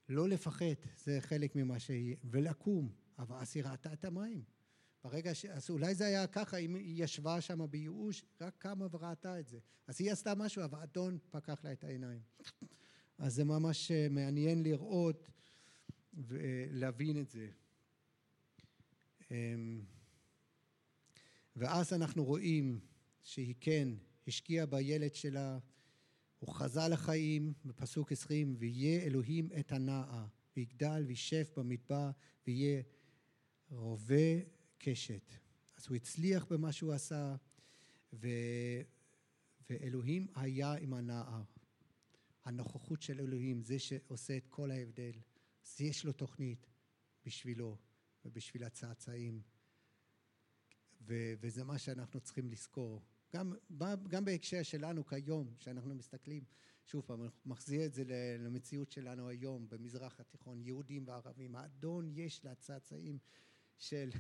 [0.09, 4.43] לא לפחד, זה חלק ממה שיהיה, ולקום, אבל אז היא ראתה את המים.
[5.05, 5.45] ברגע ש...
[5.45, 9.59] אז אולי זה היה ככה, אם היא ישבה שם בייאוש, רק קמה וראתה את זה.
[9.87, 12.21] אז היא עשתה משהו, אבל האדון פקח לה את העיניים.
[13.19, 15.29] אז זה ממש אה, מעניין לראות
[16.15, 17.49] ולהבין את זה.
[19.31, 19.85] אמ,
[21.57, 22.81] ואז אנחנו רואים
[23.23, 23.89] שהיא כן
[24.27, 25.59] השקיעה בילד שלה,
[26.39, 32.11] הוא חזר לחיים בפסוק עשרים, ויהיה אלוהים את הנער, ויגדל וישב במדבר,
[32.47, 32.83] ויהיה
[33.71, 34.41] רובה
[34.79, 35.33] קשת.
[35.77, 37.37] אז הוא הצליח במה שהוא עשה,
[38.13, 38.29] ו...
[39.71, 41.43] ואלוהים היה עם הנער.
[42.45, 45.13] הנוכחות של אלוהים, זה שעושה את כל ההבדל.
[45.65, 46.67] אז יש לו תוכנית
[47.25, 47.77] בשבילו
[48.25, 49.43] ובשביל הצאצאים.
[51.01, 53.03] ו- וזה מה שאנחנו צריכים לזכור.
[53.35, 53.53] גם,
[54.09, 56.45] גם בהקשר שלנו כיום, שאנחנו מסתכלים,
[56.87, 58.05] שוב פעם, אני מחזיר את זה
[58.39, 61.57] למציאות שלנו היום, במזרח התיכון, יהודים וערבים.
[61.57, 63.19] האדון יש לצאצאים
[63.79, 64.11] של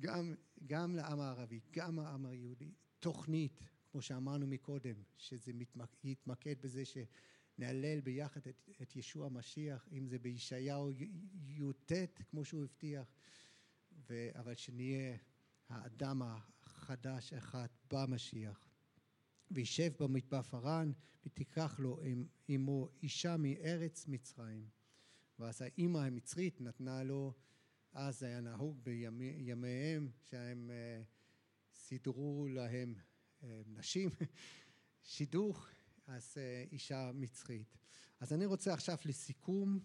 [0.00, 0.34] גם,
[0.66, 3.60] גם לעם הערבי, גם העם היהודי, תוכנית,
[3.90, 5.52] כמו שאמרנו מקודם, שזה
[6.04, 10.90] יתמקד בזה שנהלל ביחד את, את ישוע המשיח, אם זה בישעיהו
[11.48, 11.92] י"ט,
[12.30, 13.12] כמו שהוא הבטיח,
[14.08, 15.16] ו, אבל שנהיה
[15.68, 16.22] האדם
[16.86, 18.68] חדש אחד במשיח.
[19.50, 20.92] וישב במדבר פרן
[21.26, 22.00] ותיקח לו
[22.48, 24.68] עמו אישה מארץ מצרים.
[25.38, 27.34] ואז האימא המצרית נתנה לו,
[27.92, 31.02] אז היה נהוג בימיהם שהם אה,
[31.74, 32.94] סידרו להם
[33.42, 34.10] אה, נשים
[35.02, 35.68] שידוך,
[36.06, 37.78] אז אה, אישה מצרית.
[38.20, 39.80] אז אני רוצה עכשיו לסיכום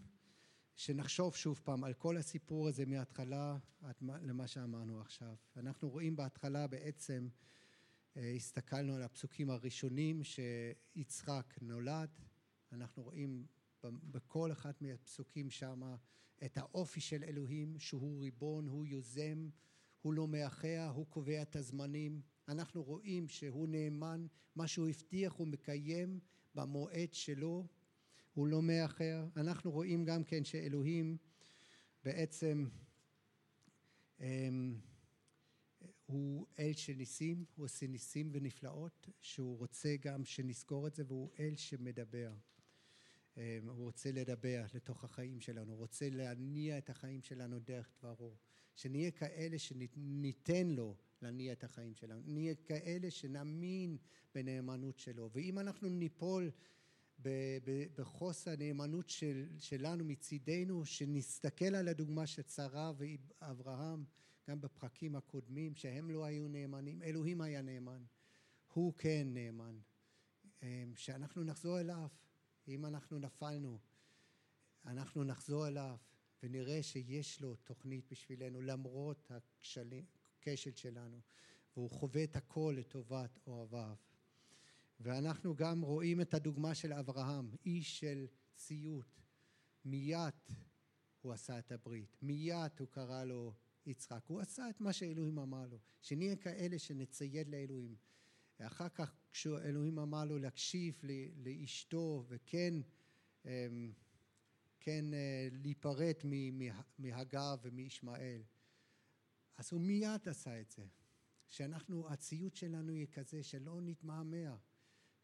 [0.82, 3.58] שנחשוב שוב פעם על כל הסיפור הזה מההתחלה
[4.02, 5.36] למה שאמרנו עכשיו.
[5.58, 7.28] אנחנו רואים בהתחלה בעצם,
[8.18, 12.10] אה, הסתכלנו על הפסוקים הראשונים שיצחק נולד,
[12.72, 13.46] אנחנו רואים
[13.84, 15.96] בכל אחד מהפסוקים שמה
[16.46, 19.50] את האופי של אלוהים, שהוא ריבון, הוא יוזם,
[20.02, 22.22] הוא לא מאחר, הוא קובע את הזמנים.
[22.48, 26.20] אנחנו רואים שהוא נאמן, מה שהוא הבטיח הוא מקיים
[26.56, 27.68] במועד שלו,
[28.34, 29.28] הוא לא מאחר.
[29.38, 31.18] אנחנו רואים גם כן שאלוהים
[32.04, 32.66] בעצם
[34.20, 34.76] אמ,
[36.06, 41.30] הוא אל של ניסים, הוא עושה ניסים ונפלאות, שהוא רוצה גם שנזכור את זה, והוא
[41.40, 42.34] אל שמדבר.
[43.38, 48.36] אמ, הוא רוצה לדבר לתוך החיים שלנו, הוא רוצה להניע את החיים שלנו דרך דברו.
[48.76, 53.98] שנהיה כאלה שניתן לו להניע את החיים שלנו, נהיה כאלה שנאמין
[54.36, 55.30] בנאמנות שלו.
[55.34, 56.52] ואם אנחנו ניפול
[57.96, 64.06] בחוסר הנאמנות של, שלנו מצידנו, שנסתכל על הדוגמה של שרה ואברהם,
[64.50, 68.04] גם בפרקים הקודמים, שהם לא היו נאמנים, אלוהים היה נאמן,
[68.74, 69.80] הוא כן נאמן.
[70.64, 72.08] אמ, שאנחנו נחזור אליו,
[72.68, 73.80] אם אנחנו נפלנו,
[74.86, 75.98] אנחנו נחזור אליו
[76.44, 81.22] ונראה שיש לו תוכנית בשבילנו למרות הכשל שלנו,
[81.74, 83.96] והוא חווה את הכל לטובת אוהביו.
[85.04, 89.22] ואנחנו גם רואים את הדוגמה של אברהם, איש של ציות.
[89.86, 90.34] מיד
[91.22, 93.54] הוא עשה את הברית, מיד הוא קרא לו
[93.86, 94.26] יצחק.
[94.28, 97.96] הוא עשה את מה שאלוהים אמר לו, שנהיה כאלה שנציית לאלוהים.
[98.60, 101.02] אחר כך כשאלוהים אמר לו להקשיב
[101.36, 102.74] לאשתו וכן
[103.46, 103.94] אמ,
[104.80, 106.16] כן אה, להיפרד
[107.00, 108.42] מהגר ומישמעאל,
[109.58, 110.86] אז הוא מיד עשה את זה.
[111.50, 114.58] שאנחנו, הציות שלנו יהיה כזה שלא נתמהמה,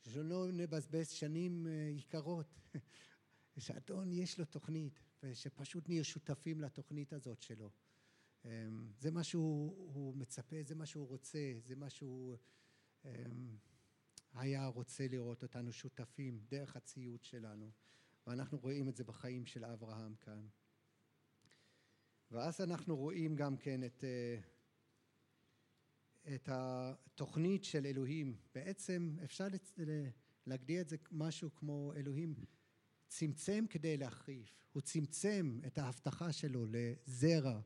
[0.07, 2.59] שלא נבזבז שנים אה, יקרות,
[3.57, 7.71] שאדון יש לו תוכנית, ושפשוט נהיה שותפים לתוכנית הזאת שלו.
[8.45, 8.49] אמ,
[8.99, 12.37] זה מה שהוא מצפה, זה מה שהוא רוצה, זה מה שהוא
[13.05, 13.57] אמ,
[14.33, 17.71] היה רוצה לראות אותנו שותפים דרך הציות שלנו.
[18.27, 20.47] ואנחנו רואים את זה בחיים של אברהם כאן.
[22.31, 24.39] ואז אנחנו רואים גם כן את, אה,
[26.35, 28.37] את התוכנית של אלוהים.
[28.55, 29.47] בעצם אפשר
[30.45, 32.35] להגדיר את זה משהו כמו אלוהים
[33.07, 34.57] צמצם כדי להחריף.
[34.73, 37.59] הוא צמצם את ההבטחה שלו לזרע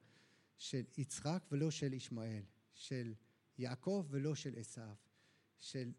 [0.57, 2.43] של יצחק ולא של ישמעאל,
[2.73, 3.13] של
[3.57, 4.95] יעקב ולא של עשיו,
[5.59, 5.91] של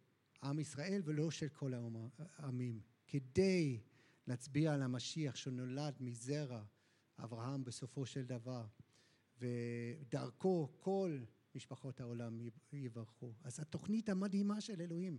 [0.42, 1.72] עם ישראל ולא של כל
[2.18, 3.80] העמים, כדי
[4.26, 6.64] להצביע על המשיח שנולד מזרע
[7.18, 8.66] אברהם בסופו של דבר,
[9.38, 12.40] ודרכו כל משפחות העולם
[12.72, 13.34] יברכו.
[13.44, 15.18] אז התוכנית המדהימה של אלוהים,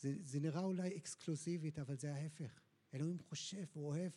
[0.00, 2.60] זה, זה נראה אולי אקסקלוסיבית, אבל זה ההפך.
[2.94, 4.12] אלוהים חושב, הוא אוהב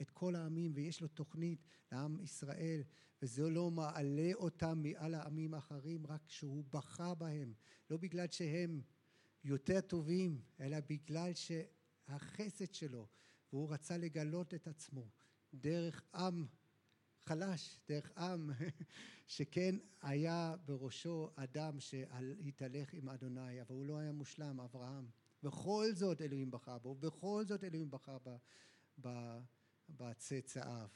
[0.00, 2.82] את כל העמים, ויש לו תוכנית לעם ישראל,
[3.22, 7.54] וזה לא מעלה אותם מעל העמים האחרים, רק שהוא בחר בהם,
[7.90, 8.82] לא בגלל שהם
[9.44, 13.08] יותר טובים, אלא בגלל שהחסד שלו,
[13.52, 15.10] והוא רצה לגלות את עצמו
[15.54, 16.46] דרך עם
[17.24, 18.50] חלש, דרך עם
[19.26, 25.10] שכן היה בראשו אדם שהתהלך עם אדוני, אבל הוא לא היה מושלם, אברהם.
[25.42, 28.18] בכל זאת אלוהים בחר בו, ובכל זאת אלוהים בחר
[29.88, 30.88] בצאצאיו,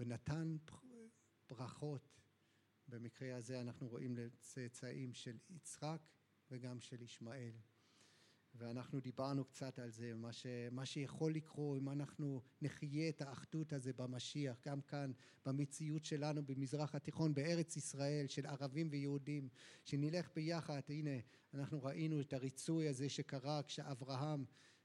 [0.00, 0.56] ונתן
[1.50, 2.18] ברכות.
[2.88, 6.00] במקרה הזה אנחנו רואים לצאצאים של יצחק
[6.50, 7.52] וגם של ישמעאל.
[8.58, 13.72] ואנחנו דיברנו קצת על זה, מה, ש, מה שיכול לקרות אם אנחנו נחיה את האחדות
[13.72, 15.12] הזה במשיח, גם כאן
[15.46, 19.48] במציאות שלנו במזרח התיכון, בארץ ישראל, של ערבים ויהודים,
[19.84, 21.10] שנלך ביחד, הנה
[21.54, 24.44] אנחנו ראינו את הריצוי הזה שקרה כשאברהם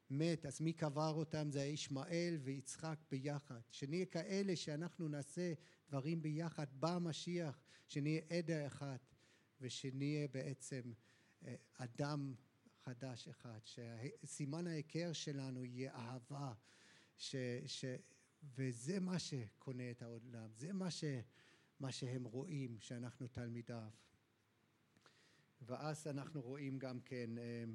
[0.10, 1.52] מת, אז מי קבר אותם?
[1.52, 3.60] זה ישמעאל ויצחק ביחד.
[3.72, 5.54] שנהיה כאלה שאנחנו נעשה
[5.88, 9.16] דברים ביחד במשיח, שנהיה עדה אחת
[9.62, 10.82] ושנהיה בעצם
[11.46, 12.34] אה, אדם
[12.86, 16.54] חדש אחד, שסימן ההיכר שלנו יהיה אהבה,
[17.18, 17.86] ש, ש,
[18.56, 21.04] וזה מה שקונה את העולם, זה מה, ש,
[21.80, 23.90] מה שהם רואים שאנחנו תלמידיו.
[25.62, 27.30] ואז אנחנו רואים גם כן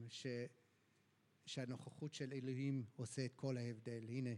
[0.09, 0.27] ש,
[1.47, 4.05] שהנוכחות של אלוהים עושה את כל ההבדל.
[4.09, 4.35] הנה,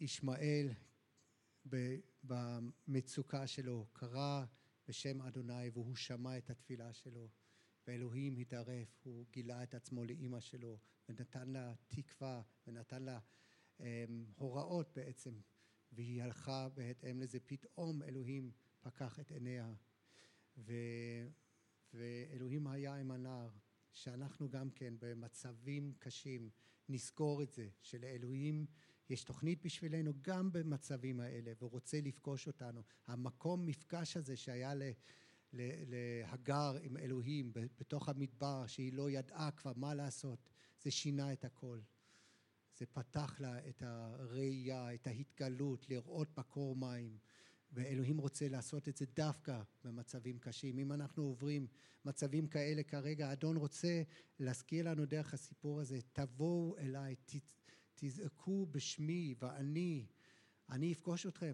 [0.00, 0.68] ישמעאל
[2.24, 4.44] במצוקה שלו קרא
[4.88, 7.28] בשם אדוני והוא שמע את התפילה שלו.
[7.88, 10.78] ואלוהים התערב, הוא גילה את עצמו לאימא שלו
[11.08, 13.18] ונתן לה תקווה ונתן לה
[13.78, 13.82] um,
[14.34, 15.40] הוראות בעצם
[15.92, 17.40] והיא הלכה בהתאם לזה.
[17.40, 19.74] פתאום אלוהים פקח את עיניה
[20.56, 20.72] ו,
[21.94, 23.50] ואלוהים היה עם הנער
[23.92, 26.50] שאנחנו גם כן במצבים קשים
[26.88, 28.66] נזכור את זה שלאלוהים
[29.10, 32.82] יש תוכנית בשבילנו גם במצבים האלה והוא רוצה לפגוש אותנו.
[33.06, 34.82] המקום מפגש הזה שהיה ל...
[35.52, 40.48] להגר עם אלוהים בתוך המדבר שהיא לא ידעה כבר מה לעשות
[40.82, 41.80] זה שינה את הכל
[42.78, 47.18] זה פתח לה את הראייה, את ההתגלות, לראות מקור מים
[47.72, 50.78] ואלוהים רוצה לעשות את זה דווקא במצבים קשים.
[50.78, 51.66] אם אנחנו עוברים
[52.04, 54.02] מצבים כאלה כרגע, אדון רוצה
[54.38, 57.14] להזכיר לנו דרך הסיפור הזה, תבואו אליי,
[57.94, 60.06] תזעקו בשמי ואני,
[60.70, 61.52] אני אפגוש אתכם.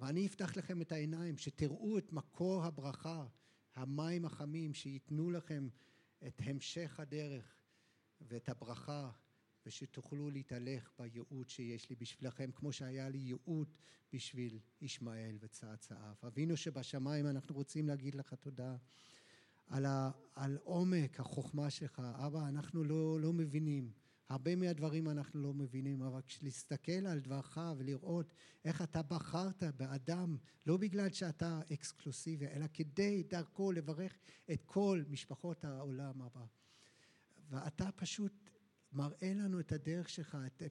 [0.00, 3.26] ואני אפתח לכם את העיניים, שתראו את מקור הברכה,
[3.74, 5.68] המים החמים, שייתנו לכם
[6.26, 7.56] את המשך הדרך
[8.20, 9.10] ואת הברכה,
[9.66, 13.74] ושתוכלו להתהלך בייעוד שיש לי בשבילכם, כמו שהיה לי ייעוד
[14.12, 16.14] בשביל ישמעאל וצאצאיו.
[16.26, 18.76] אבינו שבשמיים, אנחנו רוצים להגיד לך תודה
[19.66, 22.02] על, ה, על עומק החוכמה שלך.
[22.26, 23.92] אבא, אנחנו לא, לא מבינים.
[24.28, 30.76] הרבה מהדברים אנחנו לא מבינים, אבל להסתכל על דברך ולראות איך אתה בחרת באדם, לא
[30.76, 34.18] בגלל שאתה אקסקלוסיבי, אלא כדי דרכו לברך
[34.52, 36.44] את כל משפחות העולם הבא.
[37.48, 38.50] ואתה פשוט
[38.92, 40.62] מראה לנו את הדרך שלך, את,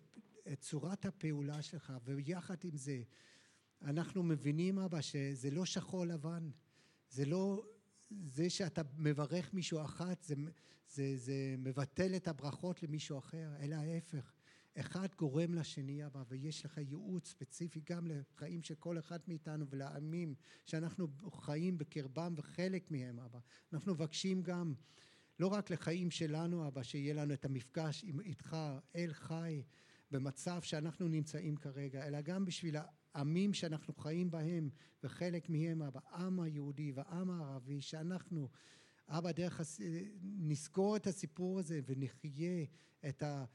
[0.52, 3.04] את צורת הפעולה שלך, ויחד עם זה,
[3.82, 6.50] אנחנו מבינים, אבא, שזה לא שחור לבן.
[7.10, 7.64] זה לא...
[8.10, 10.36] זה שאתה מברך מישהו אחת, זה,
[10.90, 14.34] זה, זה מבטל את הברכות למישהו אחר, אלא ההפך.
[14.80, 20.36] אחד גורם לשני, אבא, ויש לך ייעוץ ספציפי גם לחיים של כל אחד מאיתנו ולעמים
[20.66, 23.40] שאנחנו חיים בקרבם וחלק מהם, אבא.
[23.74, 24.74] אנחנו מבקשים גם,
[25.40, 28.58] לא רק לחיים שלנו, אבא, שיהיה לנו את המפגש עם, איתך,
[28.96, 29.64] אל חי,
[30.12, 32.76] במצב שאנחנו נמצאים כרגע, אלא גם בשביל
[33.16, 34.70] העמים שאנחנו חיים בהם,
[35.04, 38.50] וחלק מהם, העם היהודי והעם הערבי, שאנחנו,
[39.08, 39.62] אבא, דרך,
[40.22, 42.66] נסגור את הסיפור הזה ונחיה
[43.10, 43.46] את ה...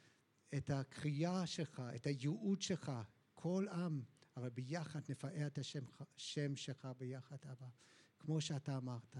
[0.56, 2.92] את הקריאה שלך, את הייעוד שלך,
[3.34, 4.02] כל עם,
[4.36, 7.66] אבל ביחד נפאר את השם, השם שלך ביחד, אבא,
[8.18, 9.16] כמו שאתה אמרת.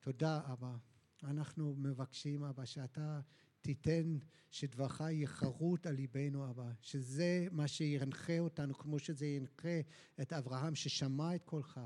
[0.00, 0.76] תודה, אבא.
[1.22, 3.20] אנחנו מבקשים, אבא, שאתה
[3.66, 4.18] תיתן
[4.50, 9.80] שדברך יהיה חרוט על ליבנו, אבא, שזה מה שינחה אותנו, כמו שזה ינחה
[10.20, 11.80] את אברהם ששמע את קולך,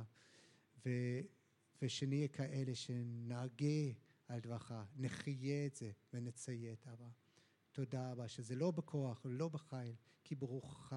[0.87, 0.91] ו,
[1.83, 3.93] ושנהיה כאלה שנהגה
[4.28, 7.09] על דברך, נחיה את זה ונציית, אבא.
[7.72, 10.97] תודה, אבא, שזה לא בכוח, לא בחיל, כי ברוחך.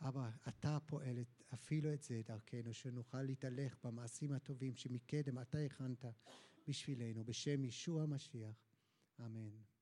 [0.00, 1.18] אבא, אתה פועל
[1.54, 6.04] אפילו את זה דרכנו, שנוכל להתהלך במעשים הטובים שמקדם אתה הכנת
[6.68, 8.56] בשבילנו, בשם ישוע המשיח.
[9.20, 9.75] אמן.